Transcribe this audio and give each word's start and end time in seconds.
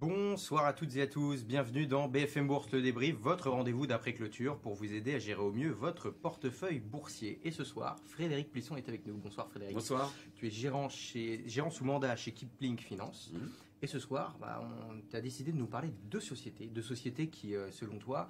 Bonsoir 0.00 0.64
à 0.64 0.72
toutes 0.72 0.94
et 0.94 1.02
à 1.02 1.08
tous, 1.08 1.44
bienvenue 1.44 1.88
dans 1.88 2.06
BFM 2.06 2.46
Bourse 2.46 2.70
le 2.70 2.80
débrief, 2.80 3.16
votre 3.16 3.50
rendez-vous 3.50 3.88
d'après 3.88 4.14
clôture 4.14 4.56
pour 4.56 4.74
vous 4.74 4.92
aider 4.92 5.14
à 5.14 5.18
gérer 5.18 5.40
au 5.40 5.50
mieux 5.50 5.72
votre 5.72 6.10
portefeuille 6.10 6.78
boursier. 6.78 7.40
Et 7.42 7.50
ce 7.50 7.64
soir, 7.64 7.98
Frédéric 8.06 8.52
Plisson 8.52 8.76
est 8.76 8.88
avec 8.88 9.04
nous. 9.06 9.16
Bonsoir 9.16 9.48
Frédéric. 9.48 9.74
Bonsoir. 9.74 10.14
Tu 10.36 10.46
es 10.46 10.50
gérant, 10.50 10.88
chez, 10.88 11.42
gérant 11.48 11.70
sous 11.70 11.84
mandat 11.84 12.14
chez 12.14 12.30
Kipling 12.30 12.78
Finance. 12.78 13.32
Mhm. 13.34 13.50
Et 13.82 13.88
ce 13.88 13.98
soir, 13.98 14.38
bah, 14.40 14.62
on 14.88 15.16
a 15.16 15.20
décidé 15.20 15.50
de 15.50 15.56
nous 15.56 15.66
parler 15.66 15.88
de 15.88 16.08
deux 16.08 16.20
sociétés, 16.20 16.66
deux 16.66 16.80
sociétés 16.80 17.28
qui, 17.28 17.56
euh, 17.56 17.72
selon 17.72 17.98
toi, 17.98 18.28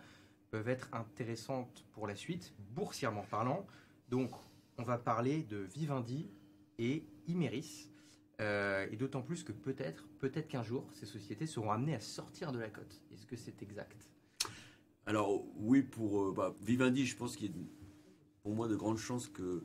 peuvent 0.50 0.71
être 0.71 0.89
intéressantes 0.95 1.85
pour 1.93 2.07
la 2.07 2.16
suite, 2.16 2.55
boursièrement 2.75 3.27
parlant. 3.30 3.66
Donc, 4.09 4.30
on 4.79 4.85
va 4.85 4.96
parler 4.96 5.43
de 5.43 5.59
Vivendi 5.59 6.30
et 6.79 7.05
Imeris. 7.27 7.91
Euh, 8.41 8.87
et 8.92 8.97
d'autant 8.97 9.23
plus 9.23 9.42
que 9.42 9.51
peut-être, 9.52 10.06
peut-être 10.20 10.47
qu'un 10.48 10.62
jour, 10.62 10.88
ces 10.92 11.06
sociétés 11.06 11.47
seront 11.47 11.73
amenées 11.73 11.95
à 11.97 12.01
sortir 12.01 12.52
de 12.52 12.59
la 12.61 12.69
cote. 12.69 13.02
Est-ce 13.12 13.27
que 13.27 13.34
c'est 13.37 13.62
exact? 13.62 13.97
Alors 15.06 15.45
oui, 15.56 15.83
pour 15.83 16.23
euh, 16.23 16.33
bah, 16.33 16.55
Vivendi, 16.62 17.05
je 17.05 17.16
pense 17.16 17.37
qu'il 17.37 17.51
y 17.51 17.51
a 17.51 17.55
pour 18.42 18.55
moi 18.55 18.69
de 18.69 18.77
grandes 18.77 18.98
chances 18.98 19.28
que 19.28 19.64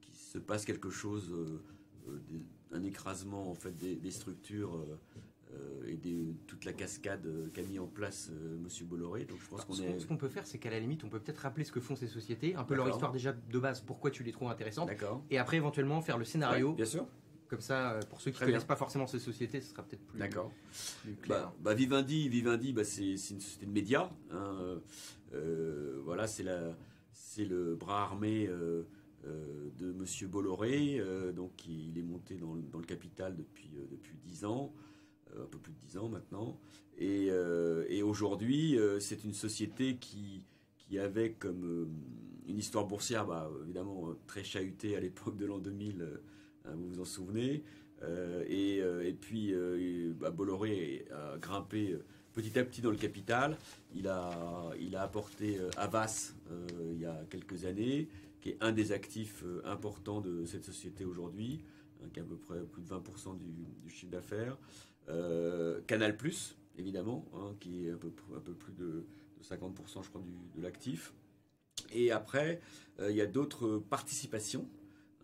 qu'il 0.00 0.14
se 0.14 0.38
passe 0.38 0.64
quelque 0.64 0.88
chose, 0.90 1.30
euh, 1.32 1.62
euh, 2.08 2.18
des- 2.28 2.42
un 2.72 2.82
écrasement 2.82 3.50
en 3.50 3.54
fait 3.54 3.76
des, 3.76 3.96
des 3.96 4.10
structures 4.10 4.74
euh, 5.52 5.86
et 5.86 5.96
des, 5.96 6.34
toute 6.46 6.64
la 6.64 6.72
cascade 6.72 7.28
qu'a 7.52 7.62
mis 7.62 7.78
en 7.78 7.86
place 7.86 8.30
Monsieur 8.62 8.86
Bolloré. 8.86 9.26
Donc 9.26 9.38
je 9.42 9.48
pense 9.48 9.60
Alors, 9.60 9.66
qu'on 9.66 9.74
ce 9.74 9.82
est 9.82 9.92
qu'on- 9.92 9.98
ce 10.00 10.06
qu'on 10.06 10.16
peut 10.16 10.28
faire, 10.28 10.46
c'est 10.46 10.58
qu'à 10.58 10.70
la 10.70 10.80
limite, 10.80 11.04
on 11.04 11.08
peut 11.10 11.20
peut-être 11.20 11.38
rappeler 11.40 11.64
ce 11.64 11.72
que 11.72 11.80
font 11.80 11.94
ces 11.94 12.08
sociétés, 12.08 12.54
un 12.56 12.64
peu 12.64 12.74
leur 12.74 12.88
histoire 12.88 13.12
déjà 13.12 13.32
de 13.32 13.58
base, 13.58 13.80
pourquoi 13.82 14.10
tu 14.10 14.22
les 14.24 14.32
trouves 14.32 14.48
intéressantes, 14.48 14.90
et 15.30 15.38
après 15.38 15.58
éventuellement 15.58 16.00
faire 16.00 16.16
le 16.18 16.24
scénario. 16.24 16.70
Ouais, 16.70 16.76
bien 16.76 16.86
sûr. 16.86 17.06
Comme 17.48 17.60
ça, 17.60 17.92
euh, 17.92 18.00
pour 18.08 18.20
ceux 18.20 18.30
qui 18.30 18.40
ne 18.40 18.46
connaissent 18.46 18.64
pas 18.64 18.76
forcément 18.76 19.06
ces 19.06 19.18
sociétés, 19.18 19.60
ce 19.60 19.70
sera 19.70 19.82
peut-être 19.82 20.04
plus, 20.06 20.18
D'accord. 20.18 20.52
Bah, 21.28 21.54
bah, 21.60 21.74
Vivendi, 21.74 22.28
Vivendi, 22.28 22.72
bah, 22.72 22.84
c'est 22.84 23.02
une 23.12 23.18
société 23.40 23.66
de 23.66 23.70
médias. 23.70 24.10
hein, 24.30 24.80
euh, 25.34 26.00
voilà, 26.04 26.26
c'est 26.26 26.44
le 27.44 27.74
bras 27.74 28.02
armé 28.02 28.46
euh, 28.46 28.84
euh, 29.26 29.68
de 29.78 29.92
Monsieur 29.92 30.26
Bolloré. 30.26 31.00
donc, 31.34 31.66
il 31.66 31.96
est 31.98 32.02
monté 32.02 32.36
dans, 32.36 32.54
le- 32.54 32.62
dans 32.62 32.78
le 32.78 32.86
capital 32.86 33.36
depuis 33.36 33.70
depuis 33.90 34.16
dix 34.24 34.44
ans, 34.44 34.72
un 35.36 35.46
peu 35.46 35.58
plus 35.58 35.72
de 35.72 35.78
dix 35.86 35.98
ans 35.98 36.08
maintenant. 36.08 36.58
Et, 36.98 37.28
et 37.88 38.02
aujourd'hui, 38.02 38.78
c'est 39.00 39.24
une 39.24 39.34
société 39.34 39.96
qui 39.96 40.42
qui 40.76 40.98
avait 40.98 41.32
comme 41.32 41.88
une 42.46 42.58
histoire 42.58 42.86
boursière, 42.86 43.26
bah, 43.26 43.50
évidemment 43.64 44.14
très 44.26 44.44
chahutée 44.44 44.96
à 44.96 45.00
l'époque 45.00 45.36
de 45.36 45.46
l'an 45.46 45.58
2000. 45.58 46.20
Hein, 46.64 46.72
vous 46.74 46.88
vous 46.88 47.00
en 47.00 47.04
souvenez. 47.04 47.64
Euh, 48.02 48.44
et, 48.48 48.80
euh, 48.80 49.06
et 49.06 49.12
puis 49.12 49.52
euh, 49.52 50.12
bah, 50.18 50.30
Bolloré 50.30 51.06
a 51.12 51.38
grimpé 51.38 51.96
petit 52.32 52.58
à 52.58 52.64
petit 52.64 52.80
dans 52.80 52.90
le 52.90 52.96
capital. 52.96 53.56
Il 53.94 54.08
a, 54.08 54.70
il 54.80 54.96
a 54.96 55.02
apporté 55.02 55.58
Avas 55.76 56.32
euh, 56.50 56.66
il 56.92 57.00
y 57.00 57.06
a 57.06 57.24
quelques 57.30 57.64
années, 57.64 58.08
qui 58.40 58.50
est 58.50 58.58
un 58.60 58.72
des 58.72 58.92
actifs 58.92 59.44
importants 59.64 60.20
de 60.20 60.44
cette 60.44 60.64
société 60.64 61.04
aujourd'hui, 61.04 61.64
hein, 62.02 62.08
qui 62.12 62.20
est 62.20 62.22
à 62.22 62.26
peu 62.26 62.36
près 62.36 62.60
plus 62.60 62.82
de 62.82 62.88
20% 62.88 63.38
du, 63.38 63.46
du 63.82 63.90
chiffre 63.90 64.12
d'affaires. 64.12 64.58
Canal 65.86 66.16
évidemment, 66.76 67.26
hein, 67.34 67.54
qui 67.60 67.86
est 67.86 67.90
un 67.90 67.96
peu, 67.96 68.10
un 68.34 68.40
peu 68.40 68.54
plus 68.54 68.72
de, 68.72 69.06
de 69.38 69.44
50% 69.44 70.02
je 70.02 70.08
crois 70.08 70.22
de 70.56 70.62
l'actif. 70.62 71.12
Et 71.92 72.10
après, 72.10 72.60
il 73.00 73.14
y 73.14 73.20
a 73.20 73.26
d'autres 73.26 73.78
participations 73.78 74.68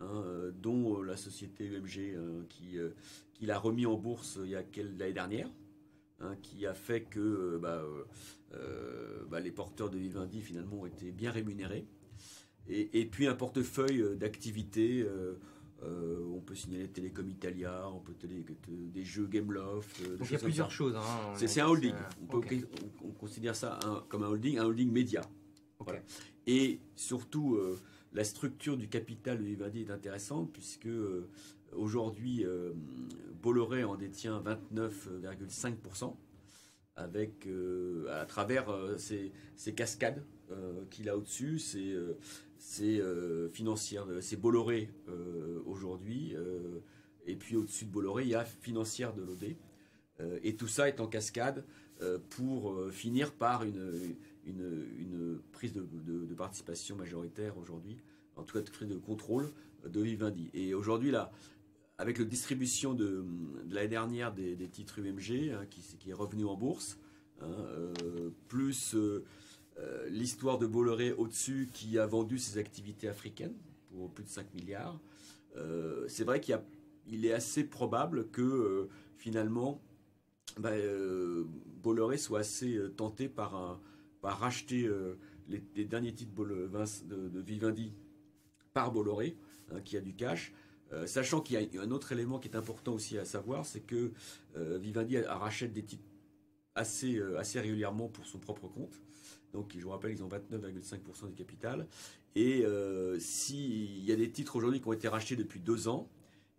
hein, 0.01 0.23
euh, 0.25 0.51
dont 0.51 0.99
euh, 0.99 1.03
la 1.05 1.15
société 1.17 1.65
UMG 1.67 1.97
euh, 2.15 2.43
qui, 2.49 2.77
qui 3.33 3.45
l'a 3.45 3.57
remis 3.57 3.85
en 3.85 3.95
bourse 3.95 4.39
il 4.43 4.49
y 4.49 4.55
a 4.55 4.63
quel- 4.63 4.97
l'année 4.97 5.13
dernière, 5.13 5.49
hein, 6.19 6.35
qui 6.41 6.65
a 6.65 6.73
fait 6.73 7.01
que 7.01 7.57
bah, 7.61 7.83
euh, 8.53 9.23
bah, 9.29 9.39
les 9.39 9.51
porteurs 9.51 9.89
de 9.89 9.97
Vivendi 9.97 10.41
finalement 10.41 10.81
ont 10.81 10.85
été 10.85 11.11
bien 11.11 11.31
rémunérés. 11.31 11.85
Et, 12.67 12.99
et 13.01 13.05
puis 13.05 13.27
un 13.27 13.35
portefeuille 13.35 14.17
d'activités. 14.17 15.01
euh, 15.01 15.33
euh, 15.83 16.19
on 16.35 16.41
peut 16.41 16.53
signaler 16.53 16.87
Télécom 16.89 17.27
Italia, 17.27 17.89
on 17.91 17.99
peut 18.01 18.13
télé- 18.13 18.45
des 18.67 19.03
jeux 19.03 19.25
Gameloft. 19.25 19.99
Donc 20.19 20.27
il 20.29 20.33
y 20.33 20.35
a 20.35 20.39
plusieurs 20.39 20.69
ça. 20.69 20.75
choses. 20.75 20.95
hein, 20.95 21.33
C'est 21.35 21.59
un 21.59 21.67
holding. 21.67 21.95
On, 22.21 22.25
peut- 22.27 22.37
ok. 22.37 22.55
on- 23.03 23.07
on 23.07 23.11
considère 23.13 23.55
ça 23.55 23.79
un- 23.83 24.03
comme 24.07 24.21
un 24.21 24.27
holding, 24.27 24.59
un 24.59 24.65
holding 24.65 24.91
média. 24.91 25.21
Voilà. 25.79 26.01
Et 26.45 26.79
surtout, 26.95 27.57
la 28.13 28.23
structure 28.23 28.77
du 28.77 28.87
capital 28.87 29.37
de 29.37 29.43
Vivendi 29.43 29.81
est 29.81 29.91
intéressante 29.91 30.51
puisque 30.51 30.87
euh, 30.87 31.29
aujourd'hui, 31.73 32.45
euh, 32.45 32.73
Bolloré 33.41 33.83
en 33.83 33.95
détient 33.95 34.41
29,5% 34.73 36.15
avec 36.95 37.47
euh, 37.47 38.21
à 38.21 38.25
travers 38.25 38.67
ces, 38.97 39.31
cascades 39.75 40.21
qu'il 40.89 41.07
a 41.07 41.15
au-dessus, 41.15 41.59
c'est 41.59 41.95
c'est, 42.57 43.01
Bolloré 44.37 44.89
aujourd'hui, 45.65 46.35
et 47.25 47.35
puis 47.37 47.55
au-dessus 47.55 47.85
de 47.85 47.91
Bolloré, 47.91 48.23
il 48.23 48.29
y 48.29 48.35
a 48.35 48.43
financière 48.43 49.13
de 49.13 49.21
l'OD. 49.21 49.55
Et 50.43 50.55
tout 50.57 50.67
ça 50.67 50.89
est 50.89 50.99
en 50.99 51.07
cascade 51.07 51.63
pour 52.29 52.77
finir 52.91 53.31
par 53.31 53.63
une, 53.63 54.15
une 54.45 55.39
prise 55.51 55.73
de, 55.73 56.35
participation 56.35 56.95
majoritaire 56.95 57.57
aujourd'hui, 57.57 57.97
en 58.35 58.43
tout 58.43 58.57
cas 58.57 58.63
de 58.63 58.69
prise 58.69 58.89
de 58.89 58.95
contrôle 58.95 59.51
de 59.85 60.01
Vivendi. 60.01 60.49
Et 60.53 60.73
aujourd'hui, 60.73 61.11
là, 61.11 61.31
avec 61.97 62.17
la 62.17 62.25
distribution 62.25 62.93
de, 62.93 63.23
l'année 63.69 63.87
dernière 63.87 64.33
des, 64.33 64.55
titres 64.69 64.99
UMG, 64.99 65.51
hein, 65.53 65.65
qui, 65.69 66.09
est 66.09 66.13
revenu 66.13 66.45
en 66.45 66.55
bourse, 66.55 66.97
hein, 67.41 67.45
euh, 67.47 68.31
plus 68.47 68.95
euh, 68.95 69.23
euh, 69.77 70.09
l'histoire 70.09 70.57
de 70.57 70.65
Bolloré 70.65 71.11
au-dessus 71.11 71.69
qui 71.71 71.99
a 71.99 72.07
vendu 72.07 72.39
ses 72.39 72.57
activités 72.57 73.07
africaines 73.07 73.55
pour 73.91 74.09
plus 74.09 74.23
de 74.23 74.29
5 74.29 74.53
milliards, 74.55 74.99
c'est 76.07 76.23
vrai 76.23 76.39
qu'il 76.39 77.25
est 77.25 77.33
assez 77.33 77.65
probable 77.65 78.29
que 78.29 78.87
finalement 79.17 79.81
bah, 80.57 80.71
Bolloré 81.83 82.17
soit 82.17 82.39
assez 82.39 82.79
tenté 82.95 83.27
par, 83.27 83.55
un, 83.55 83.81
racheter 84.23 84.85
euh, 84.85 85.17
les, 85.47 85.85
derniers 85.85 86.13
titres 86.13 86.33
de, 86.33 87.39
Vivendi 87.41 87.93
par 88.73 88.91
Bolloré, 88.91 89.35
hein, 89.71 89.81
qui 89.81 89.97
a 89.97 90.01
du 90.01 90.13
cash. 90.13 90.53
Euh, 90.93 91.07
sachant 91.07 91.39
qu'il 91.41 91.61
y 91.73 91.77
a 91.77 91.81
un 91.81 91.91
autre 91.91 92.11
élément 92.11 92.39
qui 92.39 92.49
est 92.49 92.55
important 92.55 92.93
aussi 92.93 93.17
à 93.17 93.25
savoir, 93.25 93.65
c'est 93.65 93.79
que 93.79 94.11
euh, 94.57 94.77
Vivendi 94.77 95.19
rachète 95.19 95.71
des 95.71 95.83
titres 95.83 96.03
assez, 96.75 97.17
euh, 97.17 97.39
assez 97.39 97.59
régulièrement 97.59 98.09
pour 98.09 98.25
son 98.25 98.39
propre 98.39 98.67
compte. 98.67 99.01
Donc, 99.53 99.73
je 99.77 99.83
vous 99.83 99.89
rappelle, 99.89 100.11
ils 100.11 100.23
ont 100.23 100.29
29,5% 100.29 101.27
du 101.27 101.35
capital. 101.35 101.87
Et 102.35 102.63
s'il 103.19 104.05
y 104.05 104.13
a 104.13 104.15
des 104.15 104.31
titres 104.31 104.55
aujourd'hui 104.55 104.79
qui 104.79 104.87
ont 104.87 104.93
été 104.93 105.09
rachetés 105.09 105.35
depuis 105.35 105.59
deux 105.59 105.89
ans, 105.89 106.07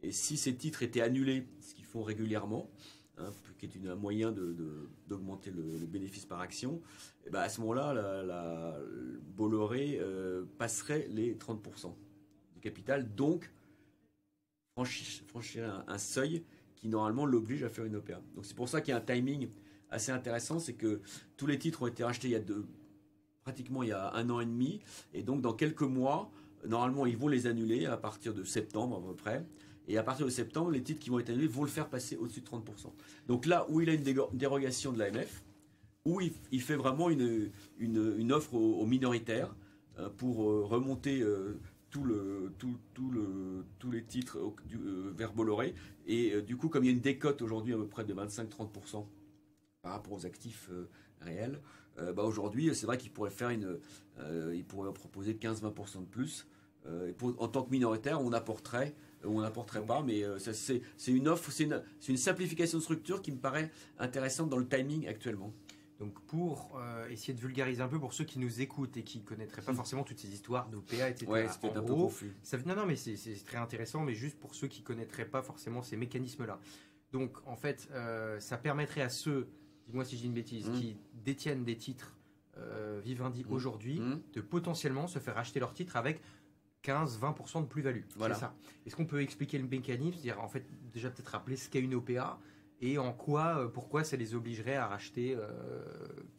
et 0.03 0.13
si 0.13 0.37
ces 0.37 0.55
titres 0.55 0.83
étaient 0.83 1.01
annulés, 1.01 1.47
ce 1.63 1.73
qu'ils 1.73 1.87
font 1.87 2.03
régulièrement, 2.03 2.71
hein, 3.19 3.31
qui 3.59 3.67
est 3.67 3.89
un 3.89 3.95
moyen 3.95 4.33
de- 4.33 4.53
de- 4.53 4.89
d'augmenter 5.09 5.51
le, 5.51 5.63
bénéfice 5.87 6.25
par 6.27 6.41
action, 6.41 6.81
et 7.27 7.31
ben 7.31 7.41
à 7.41 7.49
ce 7.49 7.61
moment-là, 7.61 7.93
la, 8.23 8.79
Bolloré 9.37 9.99
euh, 10.01 10.45
passerait 10.59 11.07
les 11.11 11.35
30% 11.35 11.95
du 12.55 12.61
capital, 12.61 13.15
donc 13.15 13.51
franchi- 14.77 15.23
franchirait 15.27 15.71
un, 15.87 15.99
seuil 15.99 16.45
qui 16.77 16.89
normalement 16.89 17.27
l'oblige 17.27 17.63
à 17.63 17.69
faire 17.69 17.85
une 17.85 17.97
opéra. 17.97 18.21
Donc 18.35 18.45
c'est 18.45 18.57
pour 18.57 18.69
ça 18.69 18.81
qu'il 18.81 18.93
y 18.93 18.95
a 18.95 18.99
un 18.99 19.01
timing 19.01 19.49
assez 19.91 20.11
intéressant, 20.11 20.59
c'est 20.59 20.75
que 20.75 21.01
tous 21.37 21.47
les 21.47 21.59
titres 21.59 21.83
ont 21.83 21.87
été 21.87 22.03
rachetés 22.05 22.29
il 22.29 22.33
y 22.33 22.37
a 22.37 22.41
pratiquement 23.43 23.83
il 23.83 23.91
y 23.91 23.93
a 23.93 24.13
un 24.15 24.31
an 24.31 24.41
et 24.41 24.47
demi, 24.47 24.81
et 25.13 25.23
donc 25.23 25.43
dans 25.43 25.53
quelques 25.53 25.83
mois, 25.83 26.31
normalement 26.67 27.07
ils 27.07 27.17
vont 27.17 27.29
les 27.29 27.47
annuler 27.47 27.87
à 27.87 27.97
partir 27.97 28.35
de 28.35 28.45
septembre 28.45 28.97
à 28.99 29.09
peu 29.09 29.15
près. 29.15 29.45
Et 29.89 29.99
à 29.99 30.03
partir 30.03 30.27
de 30.27 30.31
septembre, 30.31 30.71
les 30.71 30.83
titres 30.83 31.01
qui 31.01 31.11
vont 31.11 31.19
être 31.19 31.31
annulés 31.31 31.49
vont 31.49 31.63
le 31.63 31.69
faire 31.69 31.89
passer 31.89 32.17
au-dessus 32.17 32.41
de 32.41 32.47
30%. 32.47 32.61
Donc 33.27 33.47
là 33.47 33.67
où 33.69 33.81
il 33.81 33.89
a 33.91 33.95
une 33.95 34.05
dérogation 34.33 34.93
de 34.93 34.99
l'AMF, 34.99 35.43
où 36.05 36.21
il, 36.21 36.61
fait 36.61 36.77
vraiment 36.77 37.11
une, 37.11 37.51
une, 37.79 38.33
offre 38.33 38.55
aux, 38.55 38.87
minoritaires 38.87 39.55
euh, 39.99 40.09
pour 40.09 40.51
euh, 40.51 40.65
remonter 40.65 41.21
euh, 41.21 41.61
tout 41.91 42.05
le, 42.05 42.53
tout, 42.59 42.77
tout 42.95 43.11
le, 43.11 43.65
tous 43.79 43.91
les 43.91 44.03
titres 44.03 44.39
vers 45.15 45.33
Bolloré. 45.33 45.75
Et 46.07 46.41
du 46.43 46.57
coup, 46.57 46.69
comme 46.69 46.85
il 46.85 46.87
y 46.89 46.91
a 46.91 46.93
une 46.93 47.01
décote 47.01 47.43
aujourd'hui 47.43 47.75
à 47.75 47.77
peu 47.77 47.87
près 47.87 48.05
de 48.05 48.15
25-30% 48.15 49.05
par 49.83 49.93
rapport 49.93 50.13
aux 50.13 50.27
actifs 50.27 50.71
réels, 51.21 51.61
bah 51.99 52.23
aujourd'hui, 52.23 52.75
c'est 52.75 52.87
vrai 52.87 52.97
qu'il 52.97 53.13
pourrait 53.13 53.31
faire 53.31 53.51
une, 53.51 53.79
il 54.55 54.65
pourrait 54.65 54.91
proposer 54.95 55.35
15-20% 55.35 56.01
de 56.01 56.07
plus. 56.07 56.49
En 57.39 57.49
tant 57.49 57.63
que 57.63 57.71
minoritaire, 57.71 58.23
on 58.23 58.33
apporterait 58.33 58.95
on 59.25 59.41
n'apporterait 59.41 59.85
pas, 59.85 60.03
mais 60.03 60.25
euh, 60.25 60.39
c'est 60.39 60.83
une 61.09 61.29
offre, 61.29 61.51
c'est 61.51 61.65
une, 62.09 62.17
simplification 62.17 62.79
de 62.79 62.83
structure 62.83 63.23
qui 63.23 63.33
me 63.33 63.39
paraît 63.39 63.71
intéressante 63.99 64.49
dans 64.49 64.57
le 64.59 64.67
timing 64.67 65.07
actuellement. 65.09 65.53
Donc 65.99 66.21
pour 66.27 66.77
euh, 66.81 67.09
essayer 67.09 67.33
de 67.33 67.41
vulgariser 67.41 67.81
un 67.81 67.89
peu 67.89 68.01
pour 68.01 68.13
ceux 68.13 68.25
qui 68.25 68.41
nous 68.41 68.61
écoutent 68.61 68.97
et 68.97 69.05
qui 69.05 69.23
connaîtraient 69.23 69.63
pas 69.63 69.75
forcément 69.75 70.03
toutes 70.03 70.19
ces 70.19 70.33
histoires 70.33 70.69
d'OPA, 70.69 71.11
etc. 71.11 71.27
Ouais, 71.31 71.47
En 71.63 71.67
un 71.69 71.73
peu 71.75 71.81
gros, 71.83 72.05
confus. 72.07 72.35
Ça, 72.43 72.59
non, 72.67 72.75
non, 72.75 72.87
mais 72.87 72.97
c'est 72.97 73.17
très 73.45 73.59
intéressant, 73.59 74.01
mais 74.01 74.15
juste 74.15 74.39
pour 74.41 74.55
ceux 74.55 74.67
qui 74.67 74.83
connaîtraient 74.83 75.29
pas 75.29 75.43
forcément 75.43 75.83
ces 75.83 75.97
mécanismes-là. 75.97 76.59
Donc, 77.13 77.37
en 77.47 77.57
fait, 77.57 77.89
euh, 77.93 78.41
ça 78.41 78.57
permettrait 78.57 79.03
à 79.03 79.11
ceux 79.11 79.47
dis-moi 79.87 80.05
si 80.05 80.17
j'ai 80.17 80.27
une 80.27 80.33
bêtise, 80.33 80.69
Mmh. 80.69 80.73
qui 80.73 80.97
détiennent 81.25 81.65
des 81.65 81.77
titres 81.77 82.17
euh, 82.59 83.01
Vivendi 83.03 83.45
Mmh. 83.45 83.53
aujourd'hui, 83.53 84.01
Mmh. 84.01 84.21
de 84.35 84.41
potentiellement 84.41 85.07
se 85.07 85.19
faire 85.19 85.39
acheter 85.39 85.61
leurs 85.61 85.73
titres 85.73 85.97
avec 85.97 86.21
15-20% 86.85 87.63
de 87.63 87.67
plus-value. 87.67 88.03
Voilà. 88.17 88.35
C'est 88.35 88.41
ça. 88.41 88.55
Est-ce 88.87 88.97
qu'on 88.97 89.07
peut 89.07 89.21
expliquer 89.23 89.59
le 89.59 89.67
mécanisme 89.69 90.13
C'est-à-dire, 90.21 90.43
en 90.43 90.49
fait, 90.49 90.65
déjà 90.93 91.11
peut-être 91.11 91.29
rappeler 91.29 91.57
ce 91.57 91.69
qu'est 91.69 91.81
une 91.81 91.95
OPA 91.95 92.39
et 92.81 92.99
en 92.99 93.13
quoi, 93.13 93.59
euh, 93.59 93.69
pourquoi 93.69 94.03
ça 94.05 94.17
les 94.17 94.35
obligerait 94.35 94.75
à 94.77 94.87
racheter 94.89 95.37
euh, 95.37 95.85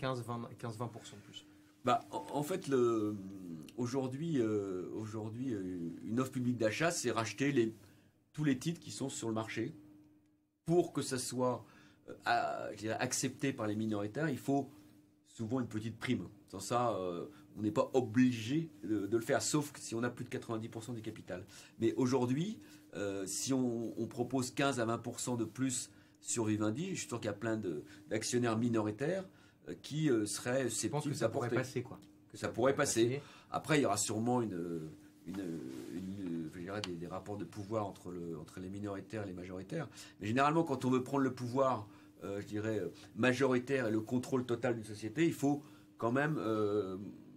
15-20% 0.02 0.48
15-20% 0.60 0.80
de 1.16 1.22
plus? 1.26 1.46
Bah, 1.86 2.06
en, 2.12 2.44
fait, 2.44 2.68
le- 2.68 3.16
aujourd'hui, 3.78 4.40
euh, 4.40 4.90
aujourd'hui, 4.96 5.54
euh, 5.54 5.90
une 6.04 6.20
offre 6.20 6.32
publique 6.32 6.58
d'achat, 6.58 6.92
c'est 6.92 7.12
racheter 7.12 7.52
les, 7.52 7.74
tous 8.34 8.44
les 8.44 8.58
titres 8.58 8.80
qui 8.80 8.92
sont 8.92 9.10
sur 9.10 9.28
le 9.28 9.34
marché. 9.34 9.74
Pour 10.66 10.94
que 10.94 11.02
ça 11.02 11.18
soit 11.18 11.66
euh, 12.10 12.14
à- 12.26 12.68
accepté 13.00 13.52
par 13.54 13.68
les 13.68 13.76
minoritaires, 13.76 14.30
il 14.30 14.38
faut 14.38 14.70
souvent 15.28 15.60
une 15.60 15.68
petite 15.68 15.98
prime. 15.98 16.28
Sans 16.48 16.60
ça, 16.60 16.92
euh, 16.96 17.26
on 17.58 17.62
n'est 17.62 17.72
pas 17.72 17.90
obligé 17.94 18.70
de, 18.84 19.06
de 19.08 19.18
le 19.18 19.24
faire, 19.24 19.42
sauf 19.42 19.72
que 19.72 19.80
si 19.80 19.94
on 19.96 20.04
a 20.04 20.10
plus 20.10 20.26
de 20.26 20.30
90% 20.30 20.94
du 20.96 21.02
capital. 21.02 21.46
Mais 21.80 21.94
aujourd'hui, 21.96 22.60
euh, 22.96 23.26
si 23.28 23.54
on, 23.54 23.94
on 24.02 24.08
propose 24.08 24.52
15 24.52 24.80
à 24.80 24.86
20% 24.86 25.38
de 25.38 25.46
plus 25.46 25.90
sur 26.20 26.46
Vivendi, 26.46 26.90
je 26.96 27.00
suis 27.02 27.08
sûr 27.08 27.20
qu'il 27.20 27.28
y 27.28 27.34
a 27.34 27.38
plein 27.38 27.62
d'actionnaires 28.10 28.58
minoritaires 28.58 29.26
euh, 29.70 29.74
qui 29.82 30.10
euh, 30.10 30.26
seraient 30.26 30.68
Je 30.70 30.88
pense 30.88 31.04
que 31.04 31.10
susceptibles 31.12 31.16
ça 31.16 31.30
pourrait 31.30 31.50
d'apporter. 31.50 31.68
passer, 31.68 31.84
quoi. 31.84 32.00
Que 32.32 32.38
Ça 32.38 32.50
pourrait 32.50 32.76
passer. 32.76 33.22
Après, 33.52 33.80
il 33.80 33.84
y 33.84 33.86
aura 33.86 33.98
sûrement 33.98 34.42
une, 34.42 34.90
une, 35.28 35.60
une- 35.94 36.50
je 36.56 36.60
dirais 36.60 36.82
des, 36.82 36.96
des 36.96 37.08
rapports 37.08 37.38
de 37.38 37.46
pouvoir 37.46 37.86
entre, 37.86 38.10
le, 38.12 38.38
entre 38.40 38.60
les 38.60 38.70
minoritaires 38.70 39.24
et 39.24 39.28
les 39.28 39.34
majoritaires. 39.34 39.88
Mais 40.20 40.28
généralement, 40.28 40.64
quand 40.64 40.86
on 40.86 40.90
veut 40.90 41.04
prendre 41.04 41.24
le 41.24 41.34
pouvoir, 41.34 41.88
je 42.24 42.46
dirais, 42.46 42.82
majoritaire 43.16 43.88
et 43.88 43.92
le 43.92 44.00
contrôle 44.02 44.46
total 44.46 44.76
d'une 44.76 44.84
société, 44.86 45.26
il 45.26 45.34
faut 45.34 45.62
quand 45.98 46.12
même 46.12 46.40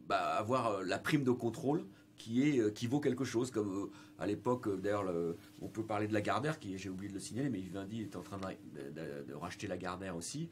bah, 0.06 0.36
avoir 0.36 0.68
euh, 0.68 0.84
la 0.84 0.98
prime 0.98 1.24
de 1.24 1.30
contrôle 1.30 1.84
qui, 2.16 2.48
est, 2.48 2.58
euh, 2.60 2.70
qui 2.70 2.86
vaut 2.86 3.00
quelque 3.00 3.24
chose. 3.24 3.50
Comme 3.50 3.84
euh, 3.84 3.90
à 4.18 4.26
l'époque, 4.26 4.68
d'ailleurs, 4.80 5.04
le- 5.04 5.36
on 5.60 5.68
peut 5.68 5.84
parler 5.84 6.06
de 6.06 6.12
la 6.12 6.20
Gardère, 6.20 6.58
qui 6.58 6.76
j'ai 6.78 6.88
oublié 6.88 7.08
de 7.08 7.14
le 7.14 7.20
signaler, 7.20 7.50
mais 7.50 7.58
Vivendi 7.58 8.02
est 8.02 8.16
en 8.16 8.22
train 8.22 8.38
de, 8.38 9.34
racheter 9.34 9.66
la 9.66 9.76
Gardère 9.76 10.16
aussi. 10.16 10.48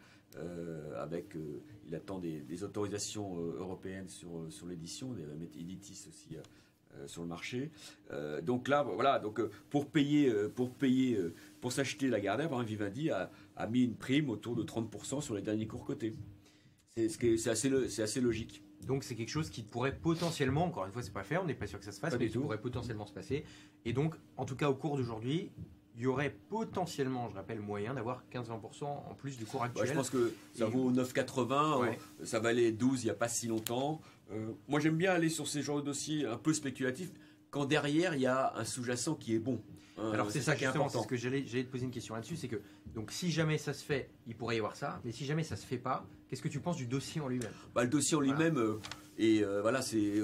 avec, 0.98 1.36
il 1.86 1.94
attend 1.94 2.18
des, 2.18 2.40
des 2.40 2.64
autorisations 2.64 3.36
européennes 3.38 4.08
sur, 4.08 4.46
sur 4.50 4.66
l'édition, 4.66 5.14
mettre 5.38 5.56
Editis 5.56 6.06
aussi 6.08 6.36
sur 7.06 7.22
le 7.22 7.28
marché. 7.28 7.70
Donc 8.42 8.66
là, 8.66 8.82
voilà, 8.82 9.20
donc 9.20 9.40
pour 9.70 9.86
payer, 9.86 10.32
pour 10.56 10.72
pour 11.60 11.72
s'acheter 11.72 12.08
la 12.08 12.20
Gardère, 12.20 12.48
par 12.48 12.60
exemple, 12.60 12.84
Vivendi 12.84 13.10
a, 13.10 13.30
mis 13.68 13.84
une 13.84 13.94
prime 13.94 14.28
autour 14.28 14.56
de 14.56 14.64
30% 14.64 15.20
sur 15.20 15.34
les 15.36 15.42
derniers 15.42 15.68
cours 15.68 15.84
cotés. 15.84 16.14
C'est 16.96 17.48
assez, 17.48 18.02
assez 18.02 18.20
logique. 18.20 18.64
Donc 18.86 19.04
c'est 19.04 19.14
quelque 19.14 19.31
chose 19.31 19.50
qui 19.50 19.62
pourrait 19.62 19.94
potentiellement, 19.96 20.64
encore 20.64 20.86
une 20.86 20.92
fois 20.92 21.02
c'est 21.02 21.12
pas 21.12 21.22
fait, 21.25 21.36
on 21.38 21.44
n'est 21.44 21.54
pas 21.54 21.66
sûr 21.66 21.78
que 21.78 21.84
ça 21.84 21.92
se 21.92 22.00
fasse, 22.00 22.12
Pas 22.14 22.19
mais 22.19 22.28
qui 22.28 22.38
pourrait 22.38 22.60
potentiellement 22.60 23.06
se 23.06 23.12
passer. 23.14 23.44
Et 23.84 23.92
donc, 23.92 24.14
en 24.36 24.44
tout 24.44 24.56
cas 24.56 24.69
au 24.69 24.75
cours 24.75 24.96
d'aujourd'hui, 24.96 25.50
il 25.96 26.02
y 26.02 26.06
aurait 26.06 26.34
potentiellement, 26.48 27.28
je 27.31 27.36
rappelle, 27.36 27.60
moyen 27.60 27.94
d'avoir 27.94 28.25
15-20% 28.32 28.84
en 28.84 29.14
plus 29.14 29.36
du 29.36 29.44
cours 29.46 29.60
Ouais, 29.60 29.66
actuel. 29.69 29.86
je 29.88 29.92
pense 29.94 30.10
que 30.10 30.34
ça 30.52 30.66
vaut 30.66 30.90
9,80, 30.90 31.81
Ouais. 31.81 31.98
euh, 32.20 32.25
ça 32.25 32.40
valait 32.40 32.72
12 32.72 33.02
il 33.02 33.06
n'y 33.06 33.10
a 33.10 33.14
pas 33.14 33.28
si 33.28 33.46
longtemps. 33.46 34.00
Euh, 34.32 34.52
moi 34.69 34.81
j'aime 34.81 34.96
bien 34.96 35.12
aller 35.12 35.28
sur 35.28 35.46
ces 35.46 35.62
genres 35.62 35.76
de 35.80 35.87
dossiers 35.87 36.26
un 36.26 36.37
peu 36.38 36.52
spéculatifs 36.52 37.12
quand 37.54 37.66
derrière 37.66 38.14
il 38.16 38.20
y 38.20 38.26
a 38.26 38.52
un 38.56 38.64
sous-jacent 38.64 39.14
qui 39.14 39.32
est 39.32 39.38
bon. 39.38 39.60
Hein, 39.96 40.10
Alors 40.10 40.28
c'est 40.32 40.40
ça 40.40 40.56
qui 40.56 40.64
est 40.64 40.66
important. 40.66 41.04
ce 41.04 41.06
que 41.06 41.16
j'allais 41.16 41.44
te 41.44 41.62
poser 41.70 41.84
une 41.84 41.92
question 41.92 42.16
là-dessus, 42.16 42.34
c'est 42.34 42.48
que 42.48 42.60
donc 42.96 43.12
si 43.12 43.30
jamais 43.30 43.58
ça 43.58 43.72
se 43.72 43.84
fait, 43.84 44.10
il 44.26 44.34
pourrait 44.34 44.56
y 44.56 44.58
avoir 44.58 44.74
ça, 44.74 45.00
mais 45.04 45.12
si 45.12 45.24
jamais 45.24 45.44
ça 45.44 45.54
se 45.54 45.64
fait 45.64 45.78
pas, 45.78 46.04
qu'est-ce 46.28 46.42
que 46.42 46.48
tu 46.48 46.58
penses 46.58 46.76
du 46.76 46.88
dossier 46.88 47.20
en 47.20 47.28
lui-même? 47.28 47.52
Bah, 47.72 47.84
le 47.84 47.90
dossier 47.90 48.16
en 48.16 48.20
lui-même, 48.20 48.58
euh, 48.58 48.80
et 49.18 49.44
euh, 49.44 49.62
voilà, 49.62 49.82
c'est 49.82 50.14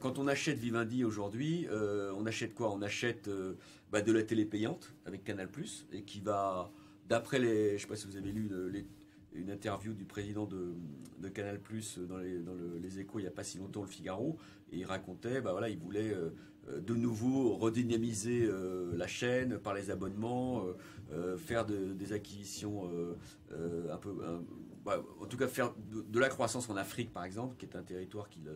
quand 0.00 0.18
on 0.18 0.26
achète 0.26 0.58
Vivendi 0.58 1.04
aujourd'hui, 1.04 1.68
euh, 1.70 2.12
on 2.16 2.26
achète 2.26 2.54
quoi? 2.54 2.72
On 2.72 2.82
achète 2.82 3.28
euh, 3.28 3.54
bah, 3.92 4.02
de 4.02 4.10
la 4.10 4.24
télé 4.24 4.44
payante 4.44 4.92
avec 5.06 5.22
Canal 5.22 5.48
et 5.92 6.02
qui 6.02 6.20
va, 6.20 6.72
d'après 7.08 7.38
les, 7.38 7.78
je 7.78 7.82
sais 7.82 7.88
pas 7.88 7.94
si 7.94 8.08
vous 8.08 8.16
avez 8.16 8.32
lu 8.32 8.50
les- 8.72 8.84
une 9.32 9.50
interview 9.52 9.92
du 9.92 10.04
président 10.04 10.44
de, 10.44 10.74
de 11.20 11.28
Canal 11.28 11.60
dans, 12.08 12.16
les, 12.18 12.40
dans 12.40 12.54
le- 12.54 12.78
les 12.82 12.98
Échos 12.98 13.20
il 13.20 13.22
n'y 13.22 13.28
a 13.28 13.30
pas 13.30 13.44
si 13.44 13.58
longtemps, 13.58 13.82
le 13.82 13.86
Figaro, 13.88 14.36
et 14.72 14.78
il 14.78 14.84
racontait, 14.84 15.40
bah 15.40 15.52
voilà, 15.52 15.68
il 15.68 15.78
voulait 15.78 16.12
euh, 16.12 16.16
euh, 16.26 16.30
de 16.68 16.94
nouveau 16.94 17.54
redynamiser 17.56 18.44
euh, 18.44 18.92
la 18.96 19.06
chaîne 19.06 19.58
par 19.58 19.74
les 19.74 19.90
abonnements, 19.90 20.64
euh, 20.64 20.72
euh, 21.12 21.36
faire 21.36 21.66
de- 21.66 21.92
des 21.92 22.12
acquisitions 22.12 22.88
euh, 22.92 23.16
euh, 23.52 23.92
un 23.92 23.96
peu, 23.96 24.10
un- 24.24 24.42
bah, 24.84 25.02
en 25.20 25.26
tout 25.26 25.36
cas 25.36 25.48
faire 25.48 25.72
de, 25.92 26.02
de 26.02 26.18
la 26.20 26.28
croissance 26.28 26.68
en 26.70 26.76
Afrique 26.76 27.12
par 27.12 27.24
exemple, 27.24 27.56
qui 27.56 27.66
est 27.66 27.76
un 27.76 27.82
territoire 27.82 28.28
qu'ils 28.28 28.50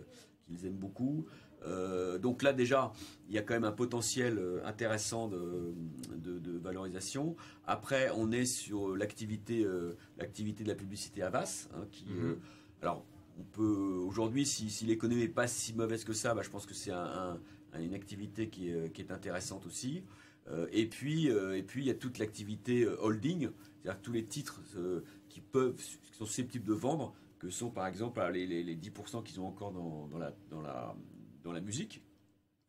qu'ils 0.46 0.66
aiment 0.66 0.76
beaucoup. 0.76 1.24
Euh, 1.66 2.18
donc 2.18 2.42
là 2.42 2.52
déjà, 2.52 2.92
il 3.28 3.34
y 3.34 3.38
a 3.38 3.42
quand 3.42 3.54
même 3.54 3.64
un 3.64 3.72
potentiel 3.72 4.36
euh, 4.38 4.60
intéressant 4.66 5.26
de, 5.28 5.74
de- 6.16 6.58
valorisation. 6.58 7.34
Après, 7.66 8.10
on 8.16 8.30
est 8.32 8.44
sur 8.46 8.94
l'activité, 8.96 9.64
euh, 9.64 9.94
l'activité 10.18 10.62
de 10.64 10.68
la 10.68 10.74
publicité 10.74 11.22
Avas, 11.22 11.68
hein, 11.74 11.84
qui, 11.90 12.04
Mhm. 12.06 12.24
euh, 12.30 12.34
alors 12.82 13.04
on 13.38 13.42
peut 13.42 13.98
aujourd'hui, 14.06 14.44
si, 14.46 14.70
si 14.70 14.84
l'économie 14.86 15.22
n'est 15.22 15.28
pas 15.28 15.46
si 15.46 15.74
mauvaise 15.74 16.04
que 16.04 16.12
ça, 16.12 16.34
bah, 16.34 16.42
je 16.42 16.50
pense 16.50 16.64
que 16.66 16.74
c'est 16.74 16.92
un- 16.92 16.98
un- 17.32 17.38
une 17.80 17.94
activité 17.94 18.48
qui 18.48 18.68
est, 18.70 18.98
est 18.98 19.10
intéressante 19.10 19.66
aussi. 19.66 20.02
Euh, 20.50 20.66
et 20.72 20.86
puis, 20.86 21.30
euh, 21.30 21.56
et 21.56 21.62
puis 21.62 21.82
il 21.82 21.86
y 21.86 21.90
a 21.90 21.94
toute 21.94 22.18
l'activité 22.18 22.84
euh, 22.84 22.96
holding, 23.00 23.48
c'est-à-dire 23.82 24.02
tous 24.02 24.12
les 24.12 24.24
titres 24.24 24.60
euh, 24.76 25.00
qui 25.28 25.40
peuvent, 25.40 25.74
qui 25.74 26.12
sont 26.14 26.26
susceptibles 26.26 26.66
de 26.66 26.74
vendre, 26.74 27.14
que 27.38 27.48
sont 27.50 27.70
par 27.70 27.86
exemple 27.86 28.20
les, 28.32 28.46
les- 28.46 28.62
les 28.62 28.76
10% 28.76 29.22
qu'ils 29.22 29.40
ont 29.40 29.46
encore 29.46 29.72
dans, 29.72 30.08
la, 30.18 30.34
dans, 30.50 30.60
la, 30.60 30.94
dans 31.42 31.52
la 31.52 31.60
musique, 31.62 32.02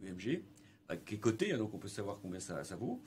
UMG, 0.01 0.43
bah, 0.87 0.95
qui 0.97 1.15
est 1.15 1.19
coté, 1.19 1.51
hein, 1.51 1.57
donc 1.57 1.73
on 1.73 1.77
peut 1.79 1.87
savoir 1.89 2.19
combien 2.21 2.39
ça, 2.39 2.63
ça 2.63 2.75
vaut. 2.77 3.01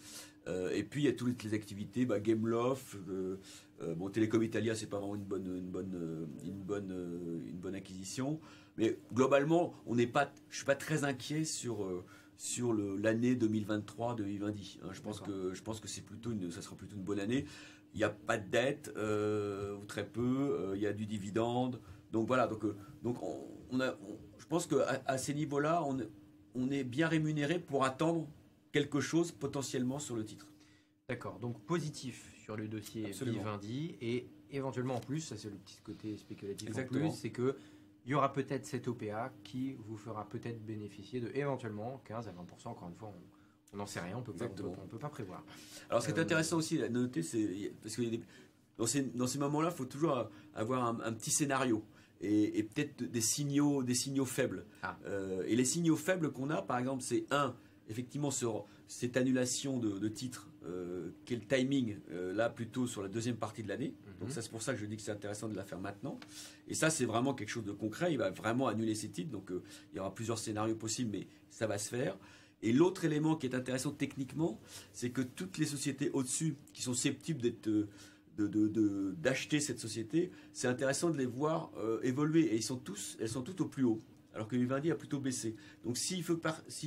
Euh, 0.48 0.70
et 0.72 0.82
puis 0.82 1.02
il 1.02 1.04
y 1.04 1.08
a 1.08 1.12
toutes 1.12 1.42
les 1.44 1.54
activités, 1.54 2.04
bah, 2.06 2.20
Gameloft, 2.20 2.94
euh, 3.08 3.38
euh, 3.82 3.94
bon, 3.94 4.10
Telecom 4.10 4.42
Italia, 4.42 4.74
c'est 4.74 4.86
pas 4.86 4.98
vraiment 4.98 5.14
une 5.14 5.24
bonne, 5.24 5.46
une 5.46 5.70
bonne, 5.70 5.94
euh, 5.94 6.26
une 6.44 6.62
bonne, 6.62 6.90
euh, 6.92 7.40
une 7.48 7.58
bonne 7.58 7.74
acquisition. 7.74 8.40
Mais 8.78 8.96
globalement, 9.12 9.74
on 9.86 9.96
n'est 9.96 10.06
pas, 10.06 10.32
je 10.48 10.56
suis 10.56 10.64
pas 10.64 10.76
très 10.76 11.04
inquiet 11.04 11.44
sur, 11.44 11.82
euh, 11.84 12.04
sur 12.36 12.72
l'année 12.72 13.34
2023 13.34 14.14
de 14.14 14.22
Vivendi. 14.22 14.78
hein. 14.82 14.88
je 14.92 15.00
pense 15.00 15.20
que, 15.20 15.52
je 15.52 15.62
pense 15.62 15.80
que 15.80 15.88
c'est 15.88 16.02
plutôt 16.02 16.30
une, 16.30 16.50
ça 16.52 16.62
sera 16.62 16.76
plutôt 16.76 16.94
une 16.96 17.02
bonne 17.02 17.18
année. 17.20 17.44
Il 17.94 17.98
n'y 17.98 18.04
a 18.04 18.10
pas 18.10 18.38
de 18.38 18.48
dette, 18.48 18.92
euh, 18.96 19.74
ou 19.76 19.84
très 19.84 20.06
peu. 20.06 20.22
euh, 20.60 20.76
il 20.76 20.82
y 20.82 20.86
a 20.86 20.92
du 20.92 21.06
dividende. 21.06 21.80
Donc 22.12 22.28
voilà. 22.28 22.46
Donc, 22.46 22.62
donc 23.02 23.20
on, 23.22 23.36
on 23.72 23.80
a, 23.80 23.90
on- 24.02 24.18
je 24.38 24.46
pense 24.46 24.66
qu'à 24.66 25.02
à 25.06 25.18
ces 25.18 25.34
niveaux-là, 25.34 25.82
on, 25.84 25.98
on 26.54 26.70
est 26.70 26.84
bien 26.84 27.08
rémunéré 27.08 27.58
pour 27.58 27.84
attendre 27.84 28.28
quelque 28.72 29.00
chose 29.00 29.32
potentiellement 29.32 29.98
sur 29.98 30.14
le 30.14 30.24
titre. 30.24 30.46
D'accord, 31.08 31.38
donc 31.40 31.58
positif 31.64 32.30
sur 32.44 32.56
le 32.56 32.68
dossier. 32.68 33.12
Vivendi 33.38 33.96
et 34.00 34.28
éventuellement 34.50 34.96
en 34.96 35.00
plus, 35.00 35.20
ça 35.20 35.36
c'est 35.36 35.48
le 35.50 35.56
petit 35.56 35.80
côté 35.82 36.16
spéculatif 36.18 36.68
Exactement. 36.68 37.06
en 37.06 37.08
plus, 37.10 37.18
c'est 37.18 37.30
que 37.30 37.56
il 38.08 38.12
y 38.12 38.14
aura 38.14 38.32
peut-être 38.32 38.64
cette 38.64 38.88
OPA 38.88 39.30
qui 39.44 39.76
vous 39.86 39.98
fera 39.98 40.26
peut-être 40.30 40.64
bénéficier 40.64 41.20
de 41.20 41.30
éventuellement 41.34 42.00
15 42.06 42.26
à 42.26 42.32
20%, 42.32 42.68
encore 42.68 42.88
une 42.88 42.94
fois, 42.94 43.12
on 43.74 43.76
n'en 43.76 43.84
sait 43.84 44.00
rien, 44.00 44.16
on 44.16 44.22
peut 44.22 44.32
pas, 44.32 44.46
on 44.46 44.48
peut, 44.48 44.62
Exactement. 44.62 44.82
on 44.82 44.88
peut 44.88 44.98
pas 44.98 45.10
prévoir. 45.10 45.44
Alors, 45.90 46.00
ce 46.00 46.06
qui 46.08 46.14
est 46.14 46.18
Euh, 46.18 46.22
intéressant 46.22 46.56
aussi 46.56 46.82
à 46.82 46.88
noter, 46.88 47.22
c'est 47.22 47.70
parce 47.82 47.96
que 47.96 48.02
dans 48.78 48.86
ces, 48.86 49.02
dans 49.02 49.26
ces 49.26 49.38
moments-là, 49.38 49.68
il 49.70 49.76
faut 49.76 49.84
toujours 49.84 50.30
avoir 50.54 50.86
un, 50.86 50.98
un 51.00 51.12
petit 51.12 51.30
scénario 51.30 51.84
et, 52.22 52.58
et 52.58 52.62
peut-être 52.62 53.02
des 53.04 53.20
signaux, 53.20 53.82
des 53.82 53.94
signaux 53.94 54.24
faibles. 54.24 54.64
Ah. 54.82 54.96
Euh, 55.04 55.44
et 55.46 55.54
les 55.54 55.66
signaux 55.66 55.96
faibles 55.96 56.32
qu'on 56.32 56.48
a, 56.48 56.62
par 56.62 56.78
exemple, 56.78 57.02
c'est 57.02 57.26
un, 57.30 57.54
effectivement, 57.90 58.30
sur 58.30 58.64
cette 58.86 59.18
annulation 59.18 59.76
de, 59.78 59.98
de 59.98 60.08
titres, 60.08 60.48
euh, 60.68 61.10
qui 61.24 61.34
est 61.34 61.36
le 61.38 61.46
timing, 61.46 61.96
euh, 62.10 62.32
là 62.34 62.50
plutôt 62.50 62.86
sur 62.86 63.02
la 63.02 63.08
deuxième 63.08 63.36
partie 63.36 63.62
de 63.62 63.68
l'année. 63.68 63.94
Donc 64.20 64.28
Mhm. 64.28 64.34
ça, 64.34 64.42
c'est 64.42 64.50
pour 64.50 64.60
ça 64.62 64.74
que 64.74 64.80
je 64.80 64.86
dis 64.86 64.96
que 64.96 65.02
c'est 65.02 65.10
intéressant 65.12 65.48
de 65.48 65.56
la 65.56 65.64
faire 65.64 65.80
maintenant. 65.80 66.18
Et 66.68 66.74
ça, 66.74 66.90
c'est 66.90 67.06
vraiment 67.06 67.32
quelque 67.34 67.48
chose 67.48 67.64
de 67.64 67.72
concret. 67.72 68.12
Il 68.12 68.18
va 68.18 68.30
vraiment 68.30 68.66
annuler 68.68 68.94
ces 68.94 69.08
titres. 69.08 69.30
Donc 69.30 69.50
euh, 69.50 69.62
il 69.92 69.96
y 69.96 70.00
aura 70.00 70.14
plusieurs 70.14 70.38
scénarios 70.38 70.74
possibles, 70.74 71.10
mais 71.12 71.26
ça 71.50 71.66
va 71.66 71.78
se 71.78 71.88
faire. 71.88 72.18
Et 72.62 72.72
l'autre 72.72 73.04
élément 73.04 73.36
qui 73.36 73.46
est 73.46 73.54
intéressant 73.54 73.92
techniquement, 73.92 74.60
c'est 74.92 75.10
que 75.10 75.22
toutes 75.22 75.58
les 75.58 75.66
sociétés 75.66 76.10
au-dessus 76.12 76.54
qui 76.72 76.82
sont 76.82 76.92
susceptibles 76.94 77.40
d'être 77.40 77.68
euh, 77.68 77.88
d'acheter 79.18 79.58
cette 79.60 79.80
société, 79.80 80.30
c'est 80.52 80.68
intéressant 80.68 81.10
de 81.10 81.16
les 81.18 81.26
voir 81.26 81.72
évoluer. 82.04 82.42
Et 82.52 82.56
ils 82.56 82.62
sont 82.62 82.76
tous, 82.76 83.16
elles 83.20 83.28
sont 83.28 83.42
toutes 83.42 83.60
au 83.62 83.66
plus 83.66 83.82
haut. 83.84 84.00
Alors 84.38 84.46
que 84.46 84.54
Vivendi 84.54 84.88
a 84.92 84.94
plutôt 84.94 85.18
baissé. 85.18 85.56
Donc 85.82 85.96
s'il 85.96 86.22
veut, 86.22 86.40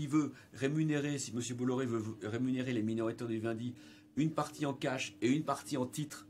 veut 0.07 0.31
rémunérer, 0.53 1.17
si 1.17 1.31
M. 1.31 1.41
Bolloré 1.57 1.85
veut 1.85 2.01
rémunérer 2.23 2.71
les 2.71 2.81
minoritaires 2.81 3.27
de 3.27 3.33
Vivendi, 3.33 3.73
une 4.15 4.31
partie 4.31 4.65
en 4.65 4.73
cash 4.73 5.17
et 5.21 5.27
une 5.29 5.43
partie 5.43 5.75
en 5.75 5.85
titre, 5.85 6.27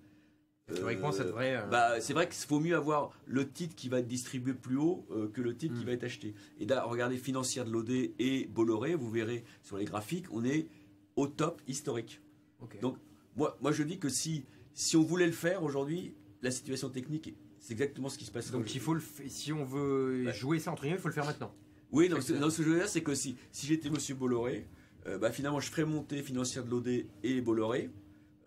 Théoriquement, 0.73 1.11
ça 1.11 1.21
euh, 1.23 1.25
devrait. 1.27 1.57
euh, 1.57 1.65
bah, 1.67 2.01
c'est 2.01 2.13
vrai 2.13 2.27
qu'il 2.27 2.43
faut 2.47 2.59
mieux 2.59 2.75
avoir 2.75 3.11
le 3.27 3.47
titre 3.47 3.75
qui 3.75 3.87
va 3.87 3.99
être 3.99 4.07
distribué 4.07 4.53
plus 4.55 4.77
haut 4.77 5.05
euh, 5.11 5.27
que 5.27 5.41
le 5.41 5.55
titre 5.55 5.75
qui 5.75 5.83
Mm. 5.83 5.85
va 5.85 5.91
être 5.91 6.03
acheté. 6.05 6.33
Et 6.59 6.65
là, 6.65 6.85
regardez 6.85 7.17
Financière 7.17 7.65
de 7.65 7.71
l'OD 7.71 7.89
et 8.17 8.47
Bolloré, 8.47 8.95
vous 8.95 9.11
verrez 9.11 9.43
sur 9.61 9.77
les 9.77 9.85
graphiques, 9.85 10.25
on 10.31 10.43
est 10.43 10.67
au 11.17 11.27
top 11.27 11.61
historique. 11.67 12.19
donc, 12.81 12.97
Moi, 13.35 13.55
moi 13.61 13.71
je 13.71 13.83
dis 13.83 13.99
que 13.99 14.09
si, 14.09 14.45
si 14.73 14.95
on 14.97 15.03
voulait 15.03 15.27
le 15.27 15.33
faire 15.33 15.61
aujourd'hui, 15.63 16.15
la 16.41 16.49
situation 16.49 16.89
technique, 16.89 17.35
c'est 17.61 17.71
exactement 17.71 18.09
ce 18.09 18.17
qui 18.17 18.25
se 18.25 18.31
passe. 18.31 18.51
Donc 18.51 18.75
il 18.75 18.81
faut 18.81 18.93
le 18.93 19.01
si 19.27 19.53
on 19.53 19.63
veut 19.63 20.29
jouer 20.33 20.59
ça 20.59 20.71
entre 20.71 20.81
guillemets, 20.81 20.97
il 20.97 21.01
faut 21.01 21.07
le 21.07 21.13
faire 21.13 21.25
maintenant. 21.25 21.53
Oui, 21.91 22.09
non, 22.09 22.21
ce, 22.21 22.33
ce 22.33 22.57
que 22.57 22.63
je 22.63 22.69
veux 22.69 22.77
dire, 22.77 22.87
c'est 22.87 23.01
que 23.01 23.13
si, 23.13 23.37
si 23.51 23.67
j'étais 23.67 23.89
Monsieur 23.89 24.15
Bolloré, 24.15 24.65
euh, 25.07 25.17
bah, 25.17 25.31
finalement, 25.31 25.59
je 25.59 25.69
ferais 25.69 25.85
monter 25.85 26.21
financière 26.21 26.63
de 26.63 26.69
l'OD 26.69 27.05
et 27.23 27.41
Bolloré, 27.41 27.89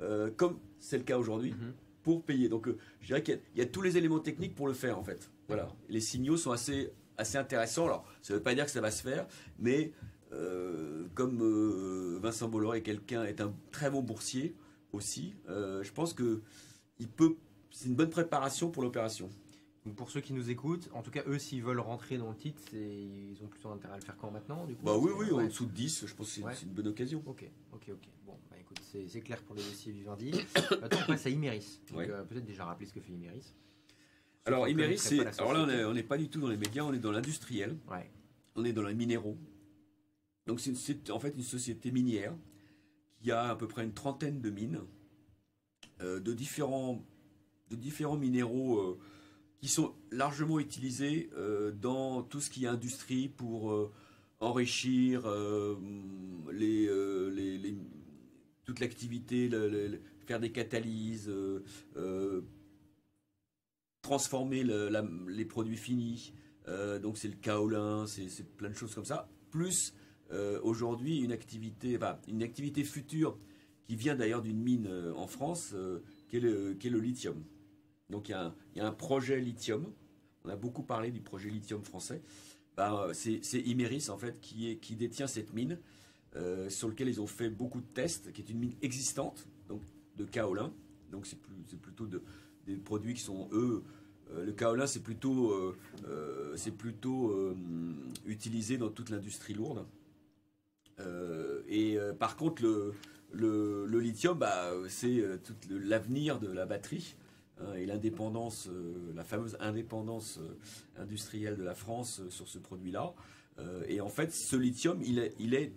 euh, 0.01 0.31
comme 0.37 0.59
c'est 0.79 0.99
le 0.99 1.05
cas 1.05 1.19
aujourd'hui, 1.19 1.53
mhm. 1.53 1.75
pour 2.03 2.25
payer. 2.25 2.49
Donc, 2.49 2.69
euh, 2.69 2.79
je 3.01 3.09
dirais 3.09 3.23
qu'il 3.23 3.41
y, 3.57 3.61
a 3.61 3.67
tous 3.67 3.83
les 3.83 3.97
éléments 3.97 4.21
techniques 4.21 4.55
pour 4.55 4.67
le 4.67 4.75
faire, 4.75 4.99
en 4.99 5.05
fait. 5.05 5.31
Voilà. 5.49 5.69
Les 5.89 6.01
signaux 6.01 6.37
sont 6.37 6.53
assez, 6.53 6.91
assez 7.19 7.37
intéressants. 7.37 7.87
Alors, 7.87 8.07
ça 8.23 8.33
ne 8.33 8.39
veut 8.39 8.43
pas 8.43 8.55
dire 8.55 8.65
que 8.65 8.71
ça 8.71 8.81
va 8.81 8.91
se 8.91 9.03
faire, 9.03 9.27
mais 9.59 9.93
comme 11.15 12.19
Vincent 12.21 12.49
Bolloré 12.49 12.79
est 12.79 12.83
quelqu'un, 12.83 13.23
est 13.23 13.41
un 13.41 13.55
très 13.71 13.89
bon 13.89 14.03
boursier 14.03 14.57
aussi, 14.93 15.37
je 15.47 15.93
pense 15.93 16.13
que 16.13 16.43
il 16.99 17.09
peut, 17.09 17.37
c'est 17.75 17.89
une 17.89 17.95
bonne 17.95 18.11
préparation 18.11 18.71
pour 18.71 18.83
l'opération 18.83 19.29
pour 19.93 20.11
ceux 20.11 20.21
qui 20.21 20.33
nous 20.33 20.51
écoutent, 20.51 20.89
en 20.95 21.03
tout 21.03 21.11
cas, 21.11 21.23
eux, 21.27 21.39
s'ils 21.39 21.63
veulent 21.63 21.81
rentrer 21.81 22.17
dans 22.17 22.31
le 22.31 22.37
titre, 22.37 22.63
ils 22.73 23.37
ont 23.43 23.49
plutôt 23.49 23.69
intérêt 23.69 23.95
à 23.95 23.97
le 23.97 24.03
faire 24.03 24.17
quand 24.17 24.31
maintenant 24.31 24.65
du 24.65 24.75
coup, 24.75 24.85
Bah 24.85 24.97
oui, 24.97 25.11
oui, 25.15 25.31
en 25.31 25.45
dessous 25.45 25.67
de 25.67 25.73
10, 25.73 26.07
je 26.07 26.15
pense 26.15 26.35
que 26.35 26.43
c'est 26.55 26.65
une 26.65 26.73
bonne 26.73 26.89
occasion. 26.89 27.23
Ok, 27.27 27.45
ok, 27.73 27.91
ok. 27.91 28.09
Bon, 28.25 28.39
bah 28.51 28.57
écoute, 28.59 28.81
c'est 28.83 29.21
clair 29.21 29.43
pour 29.43 29.55
les 29.55 29.63
dossiers 29.63 29.93
Vivendi. 29.93 30.33
Maintenant, 30.81 30.99
on 31.03 31.07
passe 31.07 31.27
à 31.27 31.31
Imeris. 31.31 31.81
Euh, 31.95 32.25
peut-être 32.25 32.47
déjà 32.47 32.65
rappeler 32.65 32.87
ce 32.87 32.95
que 32.95 33.01
fait 33.01 33.13
Imeris. 33.13 33.53
Alors, 34.47 34.69
Imeris, 34.69 34.99
c'est. 34.99 35.21
Alors 35.39 35.53
là, 35.53 35.89
on 35.89 35.93
n'est 35.93 36.03
pas 36.03 36.17
du 36.17 36.29
tout 36.29 36.41
dans 36.41 36.49
les 36.49 36.57
médias, 36.57 36.83
on 36.83 36.93
est 36.95 36.99
dans 36.99 37.13
l'industriel. 37.13 37.77
Ouais. 37.91 38.11
On 38.57 38.65
est 38.65 38.73
dans 38.73 38.83
les 38.83 38.95
minéraux. 38.95 39.37
Donc, 40.47 40.61
c'est 40.61 41.11
en 41.11 41.19
fait 41.19 41.35
une 41.37 41.43
société 41.43 41.91
minière 41.91 42.35
qui 43.21 43.31
a 43.31 43.51
à 43.51 43.57
peu 43.57 43.69
près 43.69 43.85
une 43.85 43.95
trentaine 43.95 44.41
de 44.41 44.51
mines 44.51 44.81
euh, 46.03 46.21
de, 46.21 46.33
différents, 46.33 47.05
de 47.75 47.81
différents 47.81 48.17
minéraux. 48.17 48.79
Euh, 48.79 48.99
qui 49.65 49.71
sont 49.71 49.95
largement 50.11 50.61
utilisés 50.61 51.31
euh, 51.39 51.73
dans 51.73 52.23
tout 52.23 52.39
ce 52.39 52.51
qui 52.51 52.67
est 52.67 52.69
industrie 52.69 53.31
pour 53.31 53.73
euh, 53.73 53.91
enrichir 54.39 55.23
euh, 55.25 55.77
les, 56.53 57.75
toute 58.67 58.81
l'activité, 58.81 59.49
faire 60.27 60.39
des 60.39 60.53
catalyses, 60.53 61.33
transformer 64.03 64.65
les 65.29 65.45
produits 65.47 65.79
finis. 65.79 66.35
donc 67.03 67.17
c'est 67.17 67.29
le 67.29 67.37
kaolin, 67.37 68.07
c'est 68.07 68.47
plein 68.59 68.69
de 68.69 68.75
choses 68.75 68.95
comme 68.95 69.07
ça. 69.07 69.31
Plus 69.51 69.95
aujourd'hui 70.63 71.21
une 71.21 71.33
activité, 71.33 71.99
une 72.29 72.43
activité 72.43 72.85
future 72.85 73.39
qui 73.87 73.97
vient 73.97 74.15
d'ailleurs 74.15 74.43
d'une 74.43 74.61
mine 74.61 74.91
en 75.17 75.27
France, 75.27 75.75
qui 76.29 76.37
est 76.37 76.41
le 76.41 77.01
lithium. 77.01 77.43
Donc 78.15 78.29
il 78.29 78.33
y, 78.77 78.81
a 78.81 78.87
un, 78.87 78.93
projet 78.93 79.41
lithium. 79.41 79.85
On 80.45 80.49
a 80.49 80.55
beaucoup 80.55 80.85
parlé 80.85 81.11
du 81.11 81.21
projet 81.21 81.51
lithium 81.51 81.83
français. 81.83 82.23
Ben, 82.77 83.09
c'est 83.13 83.59
Imeris 83.59 84.07
en 84.09 84.17
fait 84.17 84.41
qui, 84.41 84.79
détient 84.95 85.27
cette 85.27 85.53
mine 85.53 85.81
euh, 86.37 86.71
sur 86.71 86.89
laquelle 86.89 87.09
ils 87.09 87.21
ont 87.21 87.27
fait 87.27 87.51
beaucoup 87.51 87.81
de 87.81 87.87
tests, 87.87 88.33
qui 88.33 88.41
est 88.41 88.51
une 88.51 88.61
mine 88.61 88.75
existante, 88.83 89.49
donc 89.69 89.81
de 90.17 90.25
kaolin. 90.25 90.73
Donc 91.11 91.27
c'est 91.27 91.41
plutôt 91.81 92.07
des 92.69 92.77
produits 92.77 93.15
qui 93.15 93.21
sont 93.21 93.49
eux. 93.51 93.83
Euh, 94.33 94.45
le 94.45 94.53
kaolin 94.53 94.87
c'est 94.87 95.03
plutôt, 95.03 95.51
euh, 95.51 96.57
plutôt 96.79 97.37
utilisé 98.27 98.79
dans 98.79 98.91
toute 98.91 99.11
l'industrie 99.11 99.55
lourde. 99.55 99.87
et 101.69 101.99
par 102.21 102.37
contre 102.37 102.63
le, 103.33 103.99
lithium, 103.99 104.39
bah, 104.39 104.71
c'est 104.87 105.21
l'avenir 105.69 106.39
de 106.39 106.47
la 106.47 106.65
batterie. 106.65 107.17
Hein, 107.61 107.75
et 107.75 107.87
l'indépendance, 107.87 108.69
euh, 108.69 109.13
la 109.15 109.25
fameuse 109.25 109.57
indépendance 109.61 110.39
euh, 110.39 111.03
industrielle 111.03 111.57
de 111.57 111.63
la 111.63 111.75
France 111.75 112.21
euh, 112.21 112.31
sur 112.31 112.49
ce 112.49 112.59
produit-là. 112.59 113.15
et 113.87 114.01
en 114.01 114.09
fait, 114.09 114.33
ce 114.33 114.57
lithium, 114.57 115.01
il 115.05 115.21
est, 115.21 115.33
il 115.39 115.55
est 115.55 115.73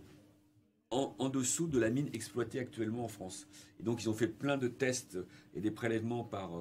en, 0.89 1.29
dessous 1.29 1.67
de 1.67 1.77
la 1.77 1.91
mine 1.91 2.09
exploitée 2.11 2.59
actuellement 2.59 3.03
en 3.03 3.07
France. 3.07 3.47
Et 3.79 3.83
donc, 3.83 4.01
ils 4.01 4.09
ont 4.09 4.15
fait 4.15 4.27
plein 4.27 4.57
de 4.57 4.67
tests 4.67 5.19
et 5.53 5.61
des 5.61 5.69
prélèvements 5.69 6.23
par, 6.23 6.59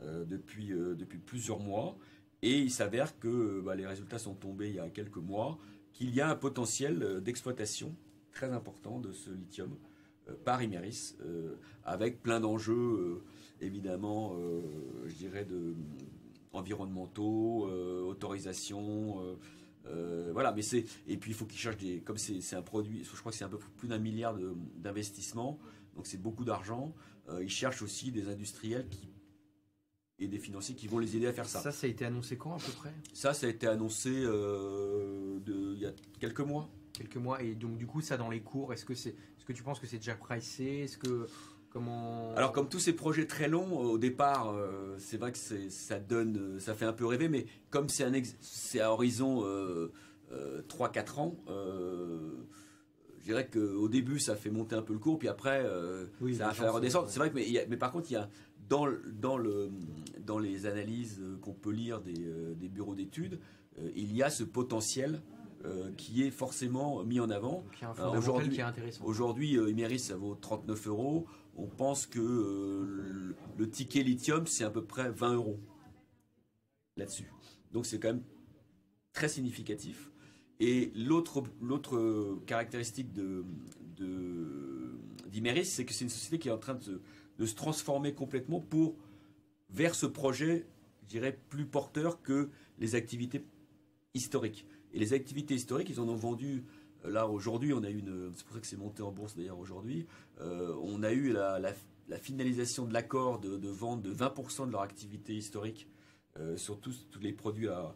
depuis, 0.00 0.70
depuis 0.70 1.18
plusieurs 1.18 1.60
mois. 1.60 1.96
Et 2.42 2.58
il 2.58 2.72
s'avère 2.72 3.16
que 3.20 3.60
bah, 3.60 3.76
les 3.76 3.86
résultats 3.86 4.18
sont 4.18 4.34
tombés 4.34 4.70
il 4.70 4.74
y 4.74 4.80
a 4.80 4.88
quelques 4.88 5.18
mois, 5.18 5.56
qu'il 5.92 6.12
y 6.12 6.20
a 6.20 6.28
un 6.28 6.34
potentiel 6.34 7.20
d'exploitation 7.22 7.94
très 8.32 8.50
important 8.50 8.98
de 8.98 9.12
ce 9.12 9.30
lithium 9.30 9.76
par 10.44 10.60
Imeris, 10.64 11.14
avec 11.84 12.24
plein 12.24 12.40
d'enjeux 12.40 13.22
évidemment, 13.60 14.34
euh, 14.34 14.62
je 15.06 15.14
dirais, 15.14 15.44
de, 15.44 15.74
environnementaux, 16.52 17.66
euh, 17.68 18.02
autorisation. 18.02 19.36
Euh, 19.86 20.30
voilà, 20.32 20.52
mais 20.52 20.62
c'est 20.62 20.84
et 21.06 21.16
puis 21.16 21.30
il 21.30 21.34
faut 21.34 21.46
qu'ils 21.46 21.58
cherchent 21.58 21.78
des 21.78 22.00
comme 22.00 22.18
c'est 22.18 22.54
un 22.54 22.62
produit, 22.62 23.02
je 23.02 23.18
crois 23.18 23.32
que 23.32 23.38
c'est 23.38 23.44
un 23.44 23.48
peu 23.48 23.58
plus 23.76 23.88
d'un 23.88 23.98
milliard 23.98 24.36
d'investissements, 24.76 25.58
donc 25.96 26.06
c'est 26.06 26.20
beaucoup 26.20 26.44
d'argent. 26.44 26.94
ils 27.40 27.48
cherchent 27.48 27.82
aussi 27.82 28.12
des 28.12 28.28
industriels 28.28 28.88
qui 28.88 29.08
et 30.18 30.28
des 30.28 30.38
financiers 30.38 30.74
qui 30.74 30.86
vont 30.86 30.98
les 30.98 31.16
aider 31.16 31.28
à 31.28 31.32
faire 31.32 31.46
ça. 31.46 31.62
Ça, 31.62 31.72
ça 31.72 31.86
a 31.86 31.90
été 31.90 32.04
annoncé 32.04 32.36
quand 32.36 32.52
à 32.52 32.58
peu 32.58 32.72
près? 32.72 32.92
Ça, 33.14 33.32
ça 33.32 33.46
a 33.46 33.48
été 33.48 33.66
annoncé 33.66 34.10
de, 34.10 35.74
il 35.74 35.80
y 35.80 35.86
a 35.86 35.92
quelques 36.20 36.40
mois. 36.40 36.68
Quelques 36.92 37.16
mois 37.16 37.42
et 37.42 37.54
donc 37.54 37.78
du 37.78 37.86
coup 37.86 38.02
ça 38.02 38.18
dans 38.18 38.28
les 38.28 38.42
cours, 38.42 38.74
est-ce 38.74 38.84
que 38.84 38.94
c'est, 38.94 39.10
est-ce 39.10 39.46
que 39.46 39.54
tu 39.54 39.62
penses 39.62 39.80
que 39.80 39.86
c'est 39.86 39.96
déjà 39.96 40.14
pricé, 40.14 40.80
est-ce 40.80 40.98
que 40.98 41.26
alors 42.36 42.52
comme 42.52 42.68
tous 42.68 42.80
ces 42.80 42.92
projets 42.92 43.26
très 43.26 43.48
longs, 43.48 43.78
au 43.78 43.98
départ, 43.98 44.50
euh, 44.50 44.96
c'est 44.98 45.16
vrai 45.16 45.32
que 45.32 45.38
ça 45.38 46.00
donne, 46.00 46.58
ça 46.58 46.74
fait 46.74 46.84
un 46.84 46.92
peu 46.92 47.06
rêver, 47.06 47.28
mais 47.28 47.46
comme 47.70 47.88
c'est 47.88 48.04
un 48.04 48.12
c'est 48.40 48.80
à 48.80 48.92
horizon 48.92 49.42
3-4 49.42 49.42
euh, 49.42 49.92
euh, 50.32 51.16
ans, 51.16 51.36
je 53.18 53.24
dirais 53.24 53.48
qu'au 53.48 53.88
début 53.88 54.18
ça 54.18 54.34
fait 54.34 54.50
monter 54.50 54.74
un 54.74 54.82
peu 54.82 54.92
le 54.92 54.98
cours, 54.98 55.18
puis 55.18 55.28
après 55.28 55.64
ça 56.36 56.46
va 56.46 56.54
faire 56.54 56.72
redescendre. 56.72 57.08
C'est 57.08 57.20
vrai 57.20 57.30
que 57.30 57.36
mais, 57.36 57.66
mais, 57.68 57.76
par 57.76 57.92
contre 57.92 58.10
il 58.10 58.14
y 58.14 58.16
a 58.16 58.28
dans, 58.68 58.86
dans, 59.20 59.36
le, 59.36 59.70
dans 60.24 60.38
les 60.38 60.66
analyses 60.66 61.22
qu'on 61.40 61.54
peut 61.54 61.72
lire 61.72 62.00
des, 62.00 62.26
des 62.56 62.68
bureaux 62.68 62.94
d'études, 62.94 63.38
il 63.94 64.14
y 64.14 64.22
a 64.22 64.30
ce 64.30 64.42
potentiel 64.42 65.20
qui 65.96 66.22
est 66.22 66.30
forcément 66.30 67.04
mis 67.04 67.20
en 67.20 67.28
avant. 67.30 67.64
Aujourd'hui, 68.16 68.60
intéressant. 68.62 69.04
Aujourd'hui, 69.04 69.52
Imeris, 69.54 69.98
ça 69.98 70.16
vaut 70.16 70.34
39 70.34 70.86
euros 70.88 71.26
on 71.60 71.66
pense 71.66 72.06
que 72.06 72.20
euh, 72.20 73.34
le, 73.58 73.70
ticket 73.70 74.02
lithium, 74.02 74.46
c'est 74.46 74.64
à 74.64 74.70
peu 74.70 74.84
près 74.84 75.10
20 75.10 75.34
euros 75.34 75.60
là-dessus. 76.96 77.30
Donc 77.72 77.86
c'est 77.86 77.98
quand 77.98 78.08
même 78.08 78.24
très 79.12 79.28
significatif. 79.28 80.10
Et 80.58 80.92
l'autre, 80.94 81.44
caractéristique 82.46 83.12
de, 83.12 83.44
d'Imeris, 85.26 85.66
c'est 85.66 85.84
que 85.84 85.92
c'est 85.92 86.04
une 86.04 86.10
société 86.10 86.38
qui 86.38 86.48
est 86.48 86.52
en 86.52 86.58
train 86.58 86.74
de 86.74 87.46
se, 87.46 87.54
transformer 87.54 88.14
complètement 88.14 88.60
pour 88.60 88.96
vers 89.70 89.94
ce 89.94 90.06
projet, 90.06 90.66
je 91.02 91.08
dirais, 91.08 91.38
plus 91.48 91.64
porteur 91.64 92.20
que 92.22 92.50
les 92.78 92.94
activités 92.94 93.44
historiques. 94.14 94.66
Et 94.92 94.98
les 94.98 95.12
activités 95.12 95.54
historiques, 95.54 95.90
ils 95.90 96.00
en 96.00 96.08
ont 96.08 96.16
vendu 96.16 96.64
Là, 97.04 97.26
aujourd'hui, 97.26 97.72
on 97.72 97.82
a 97.82 97.90
eu 97.90 97.98
une. 97.98 98.32
C'est 98.34 98.44
pour 98.44 98.54
ça 98.54 98.60
que 98.60 98.66
c'est 98.66 98.76
monté 98.76 99.02
en 99.02 99.10
bourse 99.10 99.34
d'ailleurs 99.34 99.58
aujourd'hui. 99.58 100.06
Euh, 100.40 100.74
on 100.82 101.02
a 101.02 101.12
eu 101.12 101.32
la, 101.32 101.72
finalisation 102.18 102.86
de 102.86 102.92
l'accord 102.92 103.38
de, 103.38 103.68
vente 103.68 104.02
de 104.02 104.12
20% 104.12 104.66
de 104.66 104.72
leur 104.72 104.82
activité 104.82 105.34
historique 105.34 105.88
euh, 106.38 106.56
sur 106.56 106.80
tous, 106.80 107.06
les 107.20 107.32
produits 107.32 107.68
à, 107.68 107.94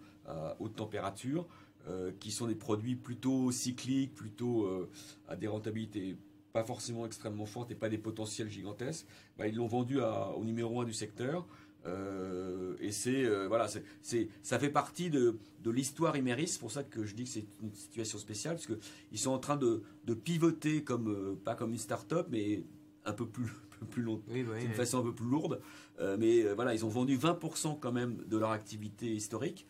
haute 0.58 0.76
température, 0.76 1.46
euh, 1.86 2.12
qui 2.18 2.30
sont 2.30 2.46
des 2.46 2.54
produits 2.54 2.96
plutôt 2.96 3.52
cycliques, 3.52 4.14
plutôt 4.14 4.88
à 5.28 5.36
des 5.36 5.48
rentabilités 5.48 6.16
pas 6.54 6.62
forcément 6.62 7.04
extrêmement 7.04 7.46
fortes 7.46 7.72
et 7.72 7.74
pas 7.74 7.88
des 7.88 7.98
potentiels 7.98 8.48
gigantesques. 8.48 9.06
Bah, 9.36 9.48
ils 9.48 9.56
l'ont 9.56 9.66
vendu 9.66 9.98
au 10.00 10.44
numéro 10.44 10.80
1 10.80 10.84
du 10.84 10.92
secteur. 10.92 11.46
Euh, 11.86 12.76
et 12.80 12.92
c'est 12.92 13.24
euh, 13.24 13.46
voilà, 13.48 13.68
c'est 14.02 14.28
ça 14.42 14.58
fait 14.58 14.70
partie 14.70 15.10
de, 15.10 15.36
de 15.62 15.70
l'histoire 15.70 16.16
Imeris. 16.16 16.48
C'est 16.48 16.60
pour 16.60 16.70
ça 16.70 16.82
que 16.82 17.04
je 17.04 17.14
dis 17.14 17.24
que 17.24 17.30
c'est 17.30 17.46
une 17.62 17.72
situation 17.74 18.18
spéciale 18.18 18.54
parce 18.54 18.66
que 18.66 18.78
ils 19.12 19.18
sont 19.18 19.30
en 19.30 19.38
train 19.38 19.56
de, 19.56 19.82
de 20.04 20.14
pivoter 20.14 20.82
comme 20.82 21.08
euh, 21.08 21.34
pas 21.44 21.54
comme 21.54 21.72
une 21.72 21.78
start-up, 21.78 22.28
mais 22.30 22.64
un 23.04 23.12
peu 23.12 23.26
plus 23.26 23.50
plus 23.90 24.02
long, 24.02 24.22
d'une 24.28 24.72
façon 24.72 25.00
un 25.00 25.02
peu 25.02 25.14
plus 25.14 25.26
lourde. 25.26 25.60
mais 26.18 26.42
voilà, 26.54 26.74
ils 26.74 26.84
ont 26.86 26.88
vendu 26.88 27.18
20% 27.18 27.78
quand 27.80 27.92
même 27.92 28.24
de 28.26 28.38
leur 28.38 28.50
activité 28.50 29.12
historique. 29.14 29.66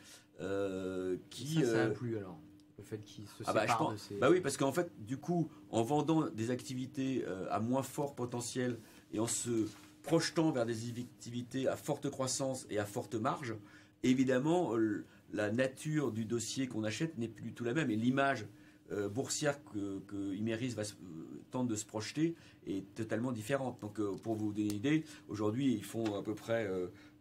qui 1.30 1.54
ça, 1.54 1.66
ça 1.66 1.84
a 1.84 1.88
plu 1.88 2.16
alors 2.18 2.38
le 2.76 2.82
fait 2.84 2.98
qu'ils 3.04 3.26
se 3.26 3.44
ah 3.46 3.52
bah, 3.52 3.66
de 3.66 3.96
ces... 3.96 4.16
bah 4.16 4.28
oui, 4.30 4.40
parce 4.40 4.56
qu'en 4.56 4.72
fait, 4.72 4.90
du 4.98 5.16
coup, 5.16 5.48
en 5.70 5.82
vendant 5.82 6.28
des 6.28 6.50
activités 6.50 7.24
à 7.50 7.60
moins 7.60 7.82
fort 7.82 8.14
potentiel 8.14 8.78
et 9.12 9.20
en 9.20 9.26
se 9.26 9.66
projetant 10.04 10.52
vers 10.52 10.66
des 10.66 10.90
activités 10.90 11.66
à 11.66 11.76
forte 11.76 12.08
croissance 12.10 12.66
et 12.70 12.78
à 12.78 12.84
forte 12.84 13.14
marge, 13.14 13.56
évidemment, 14.04 14.76
euh, 14.76 15.04
la 15.32 15.50
nature 15.50 16.12
du 16.12 16.24
dossier 16.24 16.68
qu'on 16.68 16.84
achète 16.84 17.18
n'est 17.18 17.26
plus 17.26 17.42
du 17.42 17.52
tout 17.54 17.64
la 17.64 17.74
même. 17.74 17.90
Et 17.90 17.96
l'image 17.96 18.46
euh, 18.92 19.08
boursière 19.08 19.58
que, 19.64 19.98
que, 20.00 20.34
Imeris 20.34 20.74
va, 20.74 20.82
euh, 20.82 21.42
tente 21.50 21.66
de 21.66 21.74
se 21.74 21.86
projeter 21.86 22.36
est 22.66 22.94
totalement 22.94 23.32
différente. 23.32 23.80
Donc, 23.80 24.00
pour 24.22 24.36
vous 24.36 24.52
donner 24.52 24.68
une 24.68 24.76
idée, 24.76 25.04
aujourd'hui, 25.28 25.72
ils 25.72 25.84
font 25.84 26.16
à 26.16 26.22
peu 26.22 26.34
près 26.34 26.70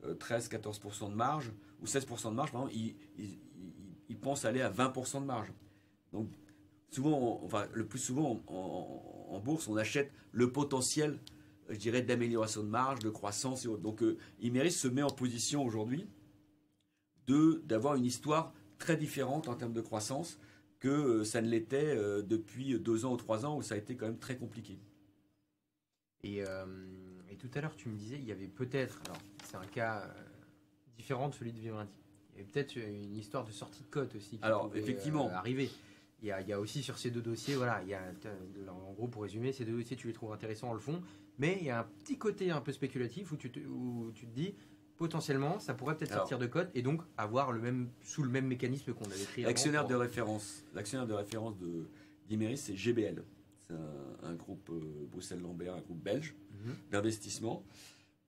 13-14% 0.05 1.09
de 1.09 1.15
marge 1.15 1.51
ou 1.81 1.85
16% 1.85 2.29
de 2.29 2.35
marge, 2.35 2.51
ils, 2.73 4.17
pensent 4.21 4.45
aller 4.45 4.61
à 4.61 4.69
20% 4.69 5.21
de 5.21 5.25
marge. 5.25 5.51
Donc, 6.13 6.29
souvent, 6.91 7.41
enfin, 7.43 7.65
le 7.73 7.85
plus 7.85 7.99
souvent 7.99 8.41
en, 8.47 9.39
bourse, 9.39 9.67
on 9.67 9.75
achète 9.75 10.11
le 10.31 10.51
potentiel, 10.51 11.19
je 11.69 11.77
dirais, 11.77 12.01
d'amélioration 12.01 12.63
de 12.63 12.67
marge, 12.67 12.99
de 12.99 13.09
croissance 13.09 13.65
et 13.65 13.67
autres. 13.67 13.81
Donc, 13.81 14.01
euh, 14.03 14.17
Imeris 14.39 14.71
se 14.71 14.87
met 14.87 15.03
en 15.03 15.09
position 15.09 15.63
aujourd'hui 15.63 16.07
de 17.27 17.61
d'avoir 17.65 17.95
une 17.95 18.05
histoire 18.05 18.53
très 18.79 18.97
différente 18.97 19.47
en 19.47 19.55
termes 19.55 19.73
de 19.73 19.81
croissance 19.81 20.39
que 20.79 20.89
euh, 20.89 21.23
ça 21.23 21.41
ne 21.41 21.47
l'était 21.47 21.95
euh, 21.95 22.21
depuis 22.21 22.77
deux 22.79 23.05
ans 23.05 23.13
ou 23.13 23.17
trois 23.17 23.45
ans 23.45 23.57
où 23.57 23.61
ça 23.61 23.75
a 23.75 23.77
été 23.77 23.95
quand 23.95 24.05
même 24.05 24.19
très 24.19 24.37
compliqué. 24.37 24.79
Et, 26.25 26.37
et 26.37 27.35
tout 27.35 27.49
à 27.53 27.59
l'heure, 27.59 27.75
tu 27.75 27.89
me 27.89 27.97
disais, 27.97 28.15
il 28.15 28.23
y 28.23 28.31
avait 28.31 28.47
peut-être, 28.47 29.01
alors 29.03 29.17
c'est 29.43 29.57
un 29.57 29.65
cas 29.65 30.09
différent 30.95 31.27
de 31.27 31.33
celui 31.33 31.51
de 31.51 31.59
Vivendi. 31.59 31.91
Il 32.31 32.37
y 32.37 32.41
avait 32.41 32.49
peut-être 32.49 32.77
une 32.77 33.17
histoire 33.17 33.43
de 33.43 33.51
sortie 33.51 33.83
de 33.83 33.89
cote 33.89 34.15
aussi. 34.15 34.37
Qui 34.37 34.43
alors, 34.45 34.71
effectivement. 34.73 35.29
arriver. 35.31 35.69
Il 36.23 36.27
y, 36.27 36.31
a, 36.31 36.39
il 36.39 36.47
y, 36.47 36.53
a, 36.53 36.59
aussi 36.59 36.81
sur 36.81 36.97
ces 36.97 37.11
deux 37.11 37.21
dossiers, 37.21 37.55
voilà, 37.55 37.81
il 37.83 37.89
y 37.89 37.93
a, 37.93 38.01
en 38.71 38.93
gros, 38.93 39.09
pour 39.09 39.23
résumer, 39.23 39.51
ces 39.51 39.65
deux 39.65 39.73
dossiers, 39.73 39.97
tu 39.97 40.07
les 40.07 40.13
trouves 40.13 40.31
intéressants 40.31 40.69
en 40.69 40.73
le 40.73 40.79
fond, 40.79 41.01
mais 41.37 41.57
il 41.59 41.65
y 41.65 41.69
a 41.69 41.81
un 41.81 41.83
petit 41.83 42.17
côté 42.17 42.49
un 42.49 42.61
peu 42.61 42.71
spéculatif 42.71 43.33
où 43.33 43.35
tu 43.35 43.51
te, 43.51 43.59
où 43.59 44.09
tu 44.15 44.25
te 44.25 44.33
dis, 44.33 44.55
potentiellement, 44.97 45.59
ça 45.59 45.73
pourrait 45.73 45.97
peut-être 45.97 46.13
sortir 46.13 46.39
de 46.39 46.45
cote 46.45 46.69
et 46.75 46.81
donc 46.81 47.01
avoir 47.17 47.51
le 47.51 47.59
même, 47.59 47.89
sous 48.01 48.23
le 48.23 48.29
même 48.29 48.47
mécanisme 48.47 48.93
qu'on 48.93 49.03
avait 49.03 49.25
créé. 49.25 49.43
L'actionnaire 49.43 49.85
de 49.85 49.95
référence, 49.95 50.63
l'actionnaire 50.73 51.07
de 51.07 51.13
référence 51.13 51.57
de 51.57 51.89
d'Imeris, 52.29 52.57
c'est 52.57 52.75
GBL. 52.75 53.21
C'est 53.67 53.75
un, 54.23 54.33
groupe 54.35 54.69
euh, 54.69 55.07
Bruxelles-Lambert, 55.11 55.75
un 55.75 55.81
groupe 55.81 56.01
belge 56.01 56.35
mhm. 56.51 56.73
d'investissement 56.91 57.65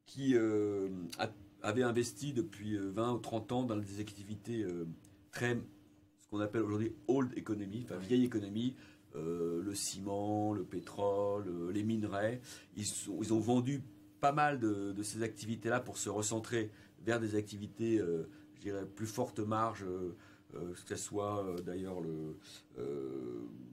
qui 0.05 0.35
euh, 0.35 0.89
avait 1.61 1.83
investi 1.83 2.33
depuis 2.33 2.77
20 2.77 3.09
euh, 3.09 3.15
ou 3.15 3.19
30 3.19 3.51
ans 3.53 3.63
dans 3.63 3.77
des 3.77 4.01
activités 4.01 4.65
très 5.31 5.57
qu'on 6.35 6.41
appelle 6.41 6.63
aujourd'hui 6.63 6.93
old 7.07 7.31
economy, 7.37 7.85
enfin 7.85 7.97
vieille 7.97 8.25
économie, 8.25 8.75
euh, 9.15 9.61
le 9.63 9.73
ciment, 9.73 10.53
le 10.53 10.63
pétrole, 10.63 11.47
euh, 11.47 11.71
les 11.71 11.83
minerais. 11.83 12.41
Ils, 12.75 12.85
ont 13.31 13.39
vendu 13.39 13.81
pas 14.19 14.33
mal 14.33 14.59
de, 14.59 14.93
ces 15.03 15.23
activités-là 15.23 15.79
pour 15.79 15.97
se 15.97 16.09
recentrer 16.09 16.71
vers 17.05 17.19
des 17.19 17.35
activités, 17.35 17.99
euh, 17.99 18.27
je 18.55 18.61
dirais, 18.61 18.85
plus 18.85 19.07
forte 19.07 19.39
marge, 19.39 19.85
que 20.53 20.89
ce 20.89 20.95
soit 20.95 21.45
d'ailleurs 21.65 21.97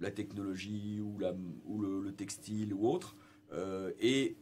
la 0.01 0.11
technologie 0.11 1.01
ou, 1.01 1.19
le, 1.81 2.11
textile 2.13 2.75
ou 2.75 2.89
autre. 2.89 3.17
et 4.01 4.37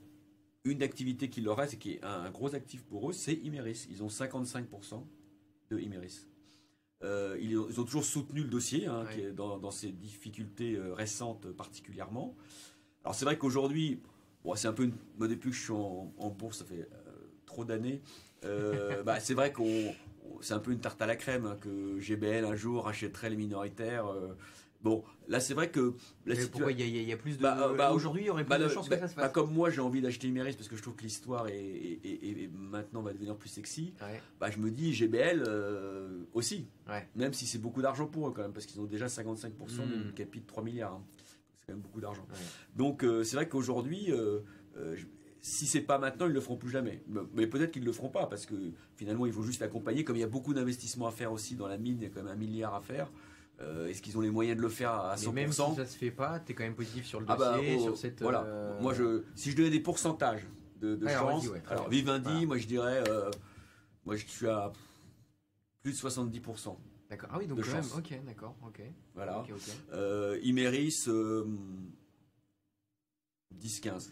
une 0.65 0.83
activité 0.83 1.29
qui 1.29 1.43
leur 1.43 1.59
reste 1.59 1.75
et 1.75 1.77
qui 1.77 1.93
est 1.93 2.05
un 2.05 2.31
gros 2.31 2.55
actif 2.55 2.83
pour 2.85 3.11
eux, 3.11 3.13
c'est 3.13 3.35
Imeris. 3.35 3.87
Ils 3.91 4.03
ont 4.03 4.09
55% 4.09 5.03
de 5.71 5.79
Imeris. 5.79 6.30
Euh, 7.03 7.39
ils, 7.41 7.59
ont 7.59 7.85
toujours 7.85 8.05
soutenu 8.05 8.43
le 8.43 8.49
dossier, 8.49 8.87
hein, 8.87 9.07
qui 9.11 9.21
est 9.21 9.33
dans, 9.33 9.59
dans, 9.59 9.71
ces 9.71 9.91
difficultés 9.91 10.75
euh, 10.75 10.93
récentes 10.93 11.51
particulièrement. 11.53 12.37
Alors 13.05 13.15
c'est 13.15 13.25
vrai 13.25 13.39
qu'aujourd'hui, 13.39 14.03
bon, 14.45 14.55
c'est 14.55 14.69
un 14.69 14.75
peu 14.75 14.85
une, 14.85 14.93
depuis 15.19 15.51
que 15.51 15.57
je 15.57 15.63
suis 15.63 15.73
en, 15.73 16.29
bourse, 16.29 16.59
ça 16.59 16.67
fait 16.67 16.81
euh, 16.93 17.13
trop 17.47 17.65
d'années. 17.65 18.03
bah, 19.05 19.21
c'est 19.21 19.35
vrai 19.35 19.53
qu'on 19.53 19.95
c'est 20.41 20.55
un 20.55 20.59
peu 20.59 20.73
une 20.73 20.81
tarte 20.81 21.01
à 21.03 21.07
la 21.07 21.17
crème 21.17 21.45
hein, 21.45 21.59
que 21.61 21.99
GBL 21.99 22.45
un 22.45 22.57
jour 22.57 22.89
achèterait 22.89 23.31
les 23.31 23.37
minoritaires. 23.37 24.07
Bon, 24.83 25.05
là 25.29 25.41
c'est 25.41 25.53
vrai 25.53 25.71
que. 25.71 25.95
pourquoi 26.51 26.73
il 26.73 26.81
y, 26.81 27.13
a 27.13 27.17
plus 27.17 27.37
de. 27.37 27.43
Bah, 27.43 27.73
bah, 27.77 27.93
aujourd'hui, 27.93 28.23
il 28.23 28.27
y 28.27 28.31
aurait 28.31 28.45
plus 28.45 28.51
bah, 28.51 28.59
de 28.59 28.69
chances 28.69 28.89
que 28.89 28.99
ça 28.99 29.09
se 29.09 29.15
fasse. 29.15 29.33
comme 29.33 29.53
moi, 29.53 29.71
j'ai 29.71 29.81
envie 29.81 30.01
d'acheter 30.01 30.29
Imeris 30.29 30.55
parce 30.55 30.69
que 30.69 30.77
je 30.77 30.83
trouve 30.83 30.97
que 30.97 31.03
l'histoire 31.03 31.49
est, 31.49 32.51
maintenant 32.55 33.03
va 33.03 33.13
devenir 33.13 33.37
plus 33.37 33.51
sexy. 33.51 33.95
Bah, 34.41 34.51
je 34.51 34.59
me 34.59 34.71
dis 34.71 34.93
GBL 34.95 35.45
euh, 35.47 36.25
aussi. 36.33 36.67
Même 37.15 37.33
si 37.33 37.47
c'est 37.47 37.59
beaucoup 37.59 37.83
d'argent 37.83 38.07
pour 38.07 38.29
eux 38.29 38.33
quand 38.33 38.43
même, 38.43 38.53
parce 38.53 38.67
qu'ils 38.67 38.81
ont 38.81 38.87
déjà 38.87 39.07
55% 39.07 39.51
mmh. 39.51 40.03
d'une 40.03 40.13
capi 40.13 40.41
de 40.41 40.47
3 40.47 40.63
milliards. 40.63 40.95
Hein. 40.95 41.03
C'est 41.27 41.67
quand 41.67 41.73
même 41.75 41.83
beaucoup 41.83 42.01
d'argent. 42.01 42.27
Donc 42.77 43.05
euh, 43.05 43.23
c'est 43.23 43.37
vrai 43.37 43.49
qu'aujourd'hui. 43.49 44.07
Euh, 44.11 44.41
si 45.43 45.67
c'est 45.67 45.81
pas 45.81 45.99
maintenant, 45.99 46.27
ils 46.27 46.33
le 46.33 46.41
feront 46.41 46.57
plus 46.57 46.71
jamais. 46.71 47.03
Mais 47.35 47.47
peut-être 47.47 47.71
qu'ils 47.71 47.85
le 47.85 47.93
feront 47.93 48.11
pas 48.11 48.27
parce 48.27 48.45
que 48.45 48.55
finalement, 48.97 49.25
il 49.25 49.33
faut 49.33 49.43
juste 49.43 49.63
accompagner. 49.63 50.05
Comme 50.05 50.17
il 50.17 50.21
y 50.21 50.25
a 50.25 50.29
beaucoup 50.29 50.53
d'investissements 50.53 51.07
à 51.07 51.13
faire 51.13 51.33
aussi 51.33 51.55
dans 51.55 51.67
la 51.67 51.79
mine, 51.79 51.97
il 51.99 52.03
y 52.03 52.07
a 52.07 52.11
quand 52.11 52.23
même 52.23 52.33
un 52.33 52.37
milliard 52.37 52.75
à 52.75 52.83
faire. 52.83 53.11
Euh, 53.61 53.89
est-ce 53.89 54.01
qu'ils 54.01 54.17
ont 54.17 54.23
les 54.23 54.31
moyens 54.31 54.57
de 54.57 54.63
le 54.63 54.69
faire 54.69 54.93
à 54.93 55.17
100% 55.17 55.33
même 55.33 55.53
si 55.53 55.75
ça 55.77 55.85
se 55.85 55.97
fait 55.97 56.11
pas, 56.11 56.41
tu 56.41 56.53
es 56.53 56.55
quand 56.55 56.63
même 56.63 56.75
positif 56.75 57.05
sur 57.05 57.21
le 57.21 57.27
ah 57.29 57.37
bah, 57.37 57.57
dossier, 57.57 57.79
sur 57.79 57.97
cette. 57.97 58.23
Voilà. 58.23 58.43
Euh, 58.43 58.81
moi, 58.81 58.95
je, 58.95 59.23
si 59.35 59.51
je 59.51 59.57
donnais 59.57 59.71
des 59.71 59.81
pourcentages 59.81 60.47
de, 60.81 60.97
de 60.97 61.09
chance, 61.09 61.47
alors, 61.69 61.89
Vivendi, 61.89 62.47
moi 62.47 62.57
je 62.57 62.67
dirais, 62.67 63.05
euh, 63.09 63.31
moi 64.07 64.17
je 64.17 64.25
suis 64.27 64.49
à 64.49 64.73
plus 65.83 65.93
de 65.93 65.97
70%. 65.97 66.77
D'accord. 67.11 67.29
Ah 67.33 67.39
oui, 67.39 67.47
donc 67.47 67.61
quand 67.61 67.73
même. 67.73 67.85
Ok, 67.97 68.19
d'accord. 68.25 68.57
Ok. 68.67 68.81
Voilà. 69.15 69.45
Imeris, 70.43 71.07
10-15. 73.59 74.11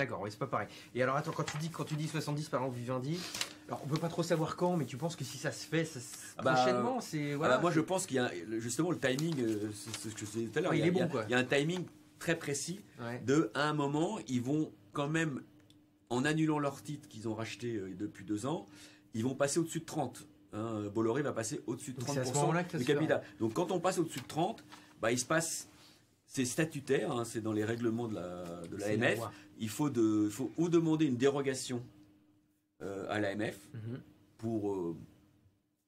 D'accord, 0.00 0.22
oui, 0.22 0.30
c'est 0.30 0.38
pas 0.38 0.46
pareil. 0.46 0.66
Et 0.94 1.02
alors 1.02 1.14
attends, 1.16 1.32
quand 1.32 1.44
tu 1.44 1.58
dis 1.58 1.68
quand 1.68 1.84
tu 1.84 1.94
dis 1.94 2.08
70 2.08 2.48
par 2.48 2.62
exemple 2.62 2.78
Vivendi, 2.78 3.20
alors 3.68 3.82
on 3.84 3.86
peut 3.86 3.98
pas 3.98 4.08
trop 4.08 4.22
savoir 4.22 4.56
quand, 4.56 4.74
mais 4.78 4.86
tu 4.86 4.96
penses 4.96 5.14
que 5.14 5.24
si 5.24 5.36
ça 5.36 5.52
se 5.52 5.66
fait 5.66 5.84
ça, 5.84 6.00
ah 6.38 6.42
bah, 6.42 6.54
prochainement, 6.54 7.02
c'est 7.02 7.34
voilà. 7.34 7.54
Ah 7.54 7.56
bah, 7.58 7.62
moi 7.64 7.70
je 7.70 7.80
pense 7.80 8.06
qu'il 8.06 8.16
y 8.16 8.18
a 8.18 8.30
justement 8.60 8.92
le 8.92 8.98
timing, 8.98 9.38
euh, 9.42 9.70
c'est 9.74 10.08
ce 10.08 10.14
que 10.14 10.20
je 10.20 10.24
disais 10.24 10.46
tout 10.46 10.58
à 10.58 10.62
l'heure. 10.62 10.74
il, 10.74 10.86
est 10.86 10.90
bon, 10.90 11.06
quoi. 11.06 11.24
il 11.28 11.32
y 11.32 11.34
a 11.34 11.38
un 11.38 11.44
timing 11.44 11.84
très 12.18 12.34
précis 12.34 12.80
de 13.26 13.50
à 13.52 13.68
un 13.68 13.74
moment 13.74 14.18
ils 14.26 14.40
vont 14.40 14.72
quand 14.94 15.08
même 15.08 15.42
en 16.08 16.24
annulant 16.24 16.58
leur 16.58 16.82
titre 16.82 17.06
qu'ils 17.06 17.28
ont 17.28 17.34
racheté 17.34 17.74
euh, 17.74 17.94
depuis 17.94 18.24
deux 18.24 18.46
ans, 18.46 18.64
ils 19.12 19.22
vont 19.22 19.34
passer 19.34 19.60
au-dessus 19.60 19.80
de 19.80 19.84
30. 19.84 20.26
Hein, 20.54 20.84
Bolloré 20.94 21.20
va 21.20 21.32
passer 21.32 21.60
au-dessus 21.66 21.92
de 21.92 22.00
30% 22.00 22.78
du 22.78 22.84
capital. 22.86 23.22
Donc 23.38 23.52
quand 23.52 23.70
on 23.70 23.80
passe 23.80 23.98
au-dessus 23.98 24.20
de 24.20 24.26
30, 24.26 24.64
bah, 25.02 25.12
il 25.12 25.18
se 25.18 25.26
passe 25.26 25.68
c'est 26.30 26.44
statutaire, 26.44 27.10
hein, 27.10 27.24
c'est 27.24 27.40
dans 27.40 27.52
les 27.52 27.64
règlements 27.64 28.06
de 28.06 28.14
la 28.14 28.62
de 28.68 28.76
l'AMF. 28.76 29.18
Il 29.58 29.68
faut 29.68 29.90
de, 29.90 30.28
faut 30.28 30.52
ou 30.56 30.68
demander 30.68 31.04
une 31.04 31.16
dérogation 31.16 31.82
euh, 32.82 33.04
à 33.10 33.18
l'AMF 33.18 33.58
mhm. 33.74 34.00
pour 34.38 34.72
euh, 34.72 34.96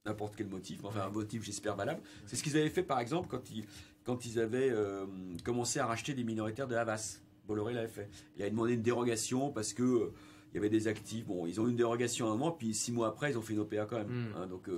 n'importe 0.05 0.35
quel 0.35 0.49
motif, 0.49 0.85
enfin 0.85 1.03
un 1.03 1.11
motif 1.11 1.45
j'espère 1.45 1.77
valable. 1.77 2.03
C'est 2.27 2.35
ce 2.35 2.43
qu'ils 2.43 2.57
avaient 2.57 2.71
fait 2.71 2.83
par 2.83 2.99
exemple 2.99 3.29
quand 3.31 3.51
ils 3.53 3.65
quand 4.03 4.27
ils 4.27 4.41
avaient 4.41 4.71
euh, 4.71 5.07
commencé 5.45 5.79
à 5.79 5.87
racheter 5.87 6.13
des 6.13 6.25
minoritaires 6.25 6.67
de 6.67 6.75
Havas. 6.75 7.21
Bolloré 7.47 7.73
l'avait 7.73 7.87
fait. 7.87 8.11
Il 8.37 8.43
avait 8.43 8.51
demandé 8.51 8.75
une 8.75 8.83
dérogation 8.83 9.53
parce 9.53 9.73
que 9.73 10.11
il 10.51 10.57
y 10.57 10.59
avait 10.59 10.71
des 10.71 10.89
actifs. 10.89 11.25
Bon, 11.25 11.47
ils 11.47 11.61
ont 11.61 11.69
eu 11.69 11.71
une 11.71 11.77
dérogation 11.77 12.33
un 12.33 12.37
mois, 12.37 12.59
puis 12.59 12.75
six 12.75 12.91
mois 12.91 13.07
après, 13.07 13.31
ils 13.31 13.39
ont 13.39 13.43
fait 13.43 13.53
une 13.53 13.61
OPA 13.61 13.87
quand 13.87 13.99
même. 13.99 14.09
Mhm. 14.09 14.33
Hein. 14.37 14.47
donc, 14.49 14.69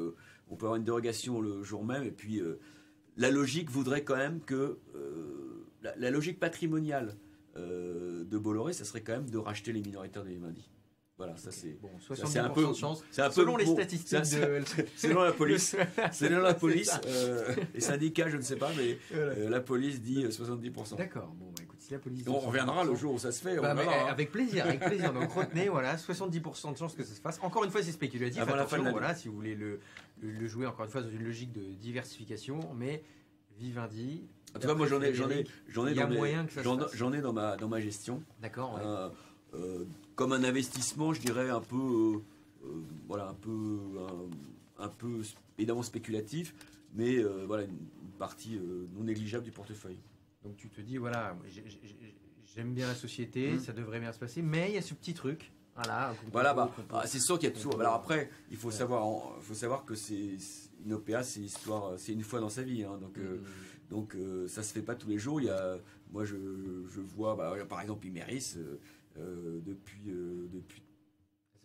on 0.49 0.57
peut 0.57 0.67
avoir 0.67 0.77
une 0.77 0.85
dérogation 0.85 1.41
le 1.41 1.63
jour 1.63 1.85
même, 1.85 2.05
et 2.05 2.11
puis 2.11 2.41
la 3.17 3.31
logique 3.31 3.71
voudrait 3.71 4.05
quand 4.05 4.17
même 4.17 4.41
que 4.41 4.79
la, 5.97 6.11
logique 6.11 6.41
patrimoniale 6.41 7.15
euh, 7.57 8.25
de 8.25 8.39
Bolloré, 8.39 8.73
ça 8.73 8.85
serait 8.85 9.03
quand 9.03 9.13
même 9.13 9.31
de 9.31 9.39
racheter 9.39 9.73
les 9.73 9.83
minoritaires 9.83 10.25
de 10.25 10.31
Vivendi. 10.31 10.69
Voilà, 11.17 11.37
ça 11.37 11.53
c'est. 11.53 11.79
Bon, 11.81 11.91
un 11.91 12.49
peu, 12.51 12.67
de 12.67 12.73
chance. 12.73 13.05
Un 13.19 13.29
peu, 13.29 13.35
selon 13.35 13.57
les 13.57 13.67
statistiques. 13.67 14.19
de... 14.19 14.65
selon 14.97 15.23
la 15.23 15.31
police. 15.31 15.77
selon 16.13 16.41
la 16.41 16.55
police. 16.55 16.91
Euh, 17.07 17.55
les 17.73 17.81
syndicats, 17.81 18.29
je 18.29 18.37
ne 18.37 18.43
sais 18.43 18.57
pas, 18.57 18.73
mais 18.77 18.99
euh, 19.15 19.49
la 19.49 19.61
police 19.61 20.01
dit 20.01 20.25
70%. 20.25 20.97
D'accord. 20.97 21.33
Bon, 21.37 21.53
bah, 21.57 21.63
écoute, 21.63 21.79
si 21.81 21.93
la 21.93 22.01
police. 22.01 22.27
on 22.27 22.41
reviendra 22.41 22.83
le 22.83 22.97
jour 22.97 23.15
où 23.15 23.19
ça 23.21 23.31
se 23.31 23.41
fait. 23.41 23.57
Bah, 23.59 23.77
hein. 23.79 24.07
Avec 24.09 24.33
plaisir, 24.33 24.67
avec 24.67 24.81
plaisir. 24.81 25.13
Donc 25.15 25.31
retenez, 25.31 25.69
voilà, 25.69 25.95
70% 25.95 26.73
de 26.73 26.79
chance 26.79 26.97
que 26.97 27.05
ça 27.05 27.15
se 27.15 27.21
fasse. 27.21 27.39
Encore 27.43 27.63
une 27.63 27.71
fois, 27.71 27.81
c'est 27.81 27.93
spéculatif. 27.93 28.41
Avant 28.43 28.55
Attention, 28.55 28.79
la 28.79 28.85
fin 28.87 28.91
voilà, 28.91 29.15
si 29.15 29.29
vous 29.29 29.35
voulez 29.35 29.55
le, 29.55 29.79
le, 30.21 30.49
jouer 30.49 30.67
encore 30.67 30.85
une 30.85 30.91
fois 30.91 31.03
dans 31.03 31.11
une 31.11 31.25
logique 31.25 31.53
de 31.53 31.63
diversification, 31.75 32.59
mais 32.75 33.05
Vivendi, 33.59 34.25
en 34.55 34.61
tout 34.61 34.69
cas, 34.69 34.75
moi 34.75 34.87
j'en 34.87 35.03
ai, 35.03 35.13
j'en 35.15 35.29
ai, 35.31 35.45
j'en 35.69 35.87
ai, 35.87 35.95
dans, 35.95 36.07
j'en, 36.93 37.13
ai 37.13 37.21
dans 37.21 37.33
ma, 37.33 37.57
dans 37.57 37.69
ma 37.69 37.81
gestion. 37.81 38.23
D'accord. 38.41 38.79
Euh, 38.81 39.09
euh, 39.55 39.85
comme 40.15 40.33
un 40.33 40.45
investissement, 40.45 41.13
je 41.13 41.21
dirais 41.21 41.51
un 41.51 41.61
peu, 41.61 42.21
euh, 42.65 42.69
voilà, 43.09 43.29
un 43.31 43.35
peu, 43.35 43.81
un, 44.79 44.89
peu 44.89 45.23
évidemment 45.59 45.83
spéculatif, 45.83 46.55
mais 46.95 47.21
voilà 47.47 47.65
une, 47.65 47.79
partie 48.17 48.61
non 48.95 49.03
négligeable 49.03 49.45
du 49.45 49.51
portefeuille. 49.51 49.99
Donc 50.45 50.57
tu 50.57 50.69
te 50.69 50.81
dis 50.81 50.99
voilà, 50.99 51.37
j'aime 52.55 52.75
bien 52.75 52.87
la 52.87 52.95
société, 52.95 53.55
mmh. 53.55 53.59
ça 53.59 53.73
devrait 53.73 53.99
bien 53.99 54.13
se 54.13 54.21
passer, 54.21 54.41
mais 54.41 54.71
il 54.71 54.75
y 54.75 54.79
a 54.79 54.83
ce 54.83 54.95
petit 54.95 55.15
truc. 55.15 55.51
Voilà, 55.77 56.15
voilà 56.31 56.55
bah, 56.55 56.73
ah, 56.93 57.07
c'est 57.07 57.19
sûr 57.19 57.39
qu'il 57.39 57.49
y 57.49 57.53
a 57.53 57.55
toujours. 57.55 57.81
Alors 57.81 57.95
après, 57.95 58.31
il 58.51 58.57
faut 58.57 58.71
savoir, 58.71 59.35
faut 59.41 59.55
savoir 59.55 59.85
que 59.85 59.95
c'est 59.95 60.37
une 60.85 60.93
OPA, 60.93 61.25
c'est 61.25 61.41
histoire, 61.41 61.99
c'est 61.99 62.13
une 62.13 62.23
fois 62.23 62.41
dans 62.41 62.51
sa 62.51 62.63
vie, 62.63 62.85
hein, 62.85 62.99
donc. 63.01 63.19
Mmh. 63.19 63.43
Donc 63.91 64.15
euh, 64.15 64.49
ça 64.49 64.63
se 64.63 64.73
fait 64.73 64.83
pas 64.83 64.95
tous 64.95 65.09
les 65.09 65.19
jours. 65.19 65.41
Il 65.41 65.47
y 65.47 65.51
a, 65.51 65.79
moi 66.11 66.25
je, 66.25 66.37
vois 67.17 67.37
bah, 67.37 67.55
par 67.69 67.81
exemple 67.81 68.07
Imeris 68.07 68.55
euh, 68.57 68.81
euh, 69.19 69.61
depuis 69.65 70.03
depuis 70.53 70.83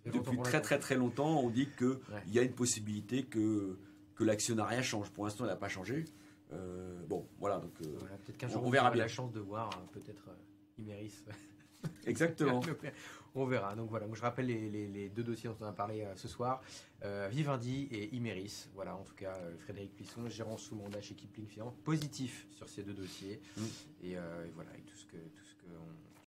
depuis 0.06 0.38
très 0.44 0.62
très 0.62 0.80
très 0.80 0.96
longtemps. 0.96 1.40
On 1.42 1.50
dit 1.50 1.70
que 1.76 2.00
il 2.28 2.34
y 2.34 2.40
a 2.40 2.44
une 2.44 2.54
possibilité 2.54 3.24
que 3.24 3.78
que 4.16 4.24
l'actionnariat 4.24 4.82
change. 4.82 5.10
Pour 5.12 5.26
l'instant, 5.26 5.46
il 5.46 5.48
n'a 5.48 5.56
pas 5.56 5.70
changé. 5.70 6.06
bon, 7.08 7.28
voilà. 7.40 7.60
Donc 7.60 7.74
qu'un 8.38 8.48
jour 8.48 8.64
on, 8.64 8.70
verra 8.70 8.92
bien. 8.92 9.04
la 9.04 9.08
chance 9.08 9.32
de 9.32 9.40
voir 9.40 9.70
peut-être 9.92 10.30
Imeris 10.78 11.24
Exactement. 12.06 12.62
on 13.36 13.46
verra. 13.46 13.76
Donc 13.76 13.90
voilà, 13.90 14.06
je 14.12 14.22
rappelle 14.22 14.48
les, 14.48 15.10
deux 15.10 15.24
dossiers 15.24 15.50
dont 15.50 15.58
on 15.62 15.66
a 15.66 15.74
parlé 15.74 16.06
ce 16.16 16.28
soir 16.28 16.62
Vivendi 17.30 17.88
et 17.92 18.16
Imeris. 18.16 18.68
Voilà, 18.74 18.96
en 18.96 19.04
tout 19.04 19.16
cas, 19.16 19.38
Frédéric 19.60 19.96
Plisson, 19.96 20.28
gérant 20.30 20.58
sous 20.58 20.76
mandat 20.76 21.02
chez 21.02 21.16
Kipling 21.16 21.48
Finance, 21.48 21.76
positif 21.84 22.48
sur 22.52 22.68
ces 22.68 22.84
deux 22.84 22.94
dossiers. 22.94 23.40
Mm. 23.58 23.62
Et, 24.04 24.16
voilà, 24.56 24.72
et 24.78 24.82
tout 24.82 24.98
ce 24.98 25.06
que. 25.06 25.18
Tout 25.18 25.46
ce 25.46 25.56
que 25.56 26.09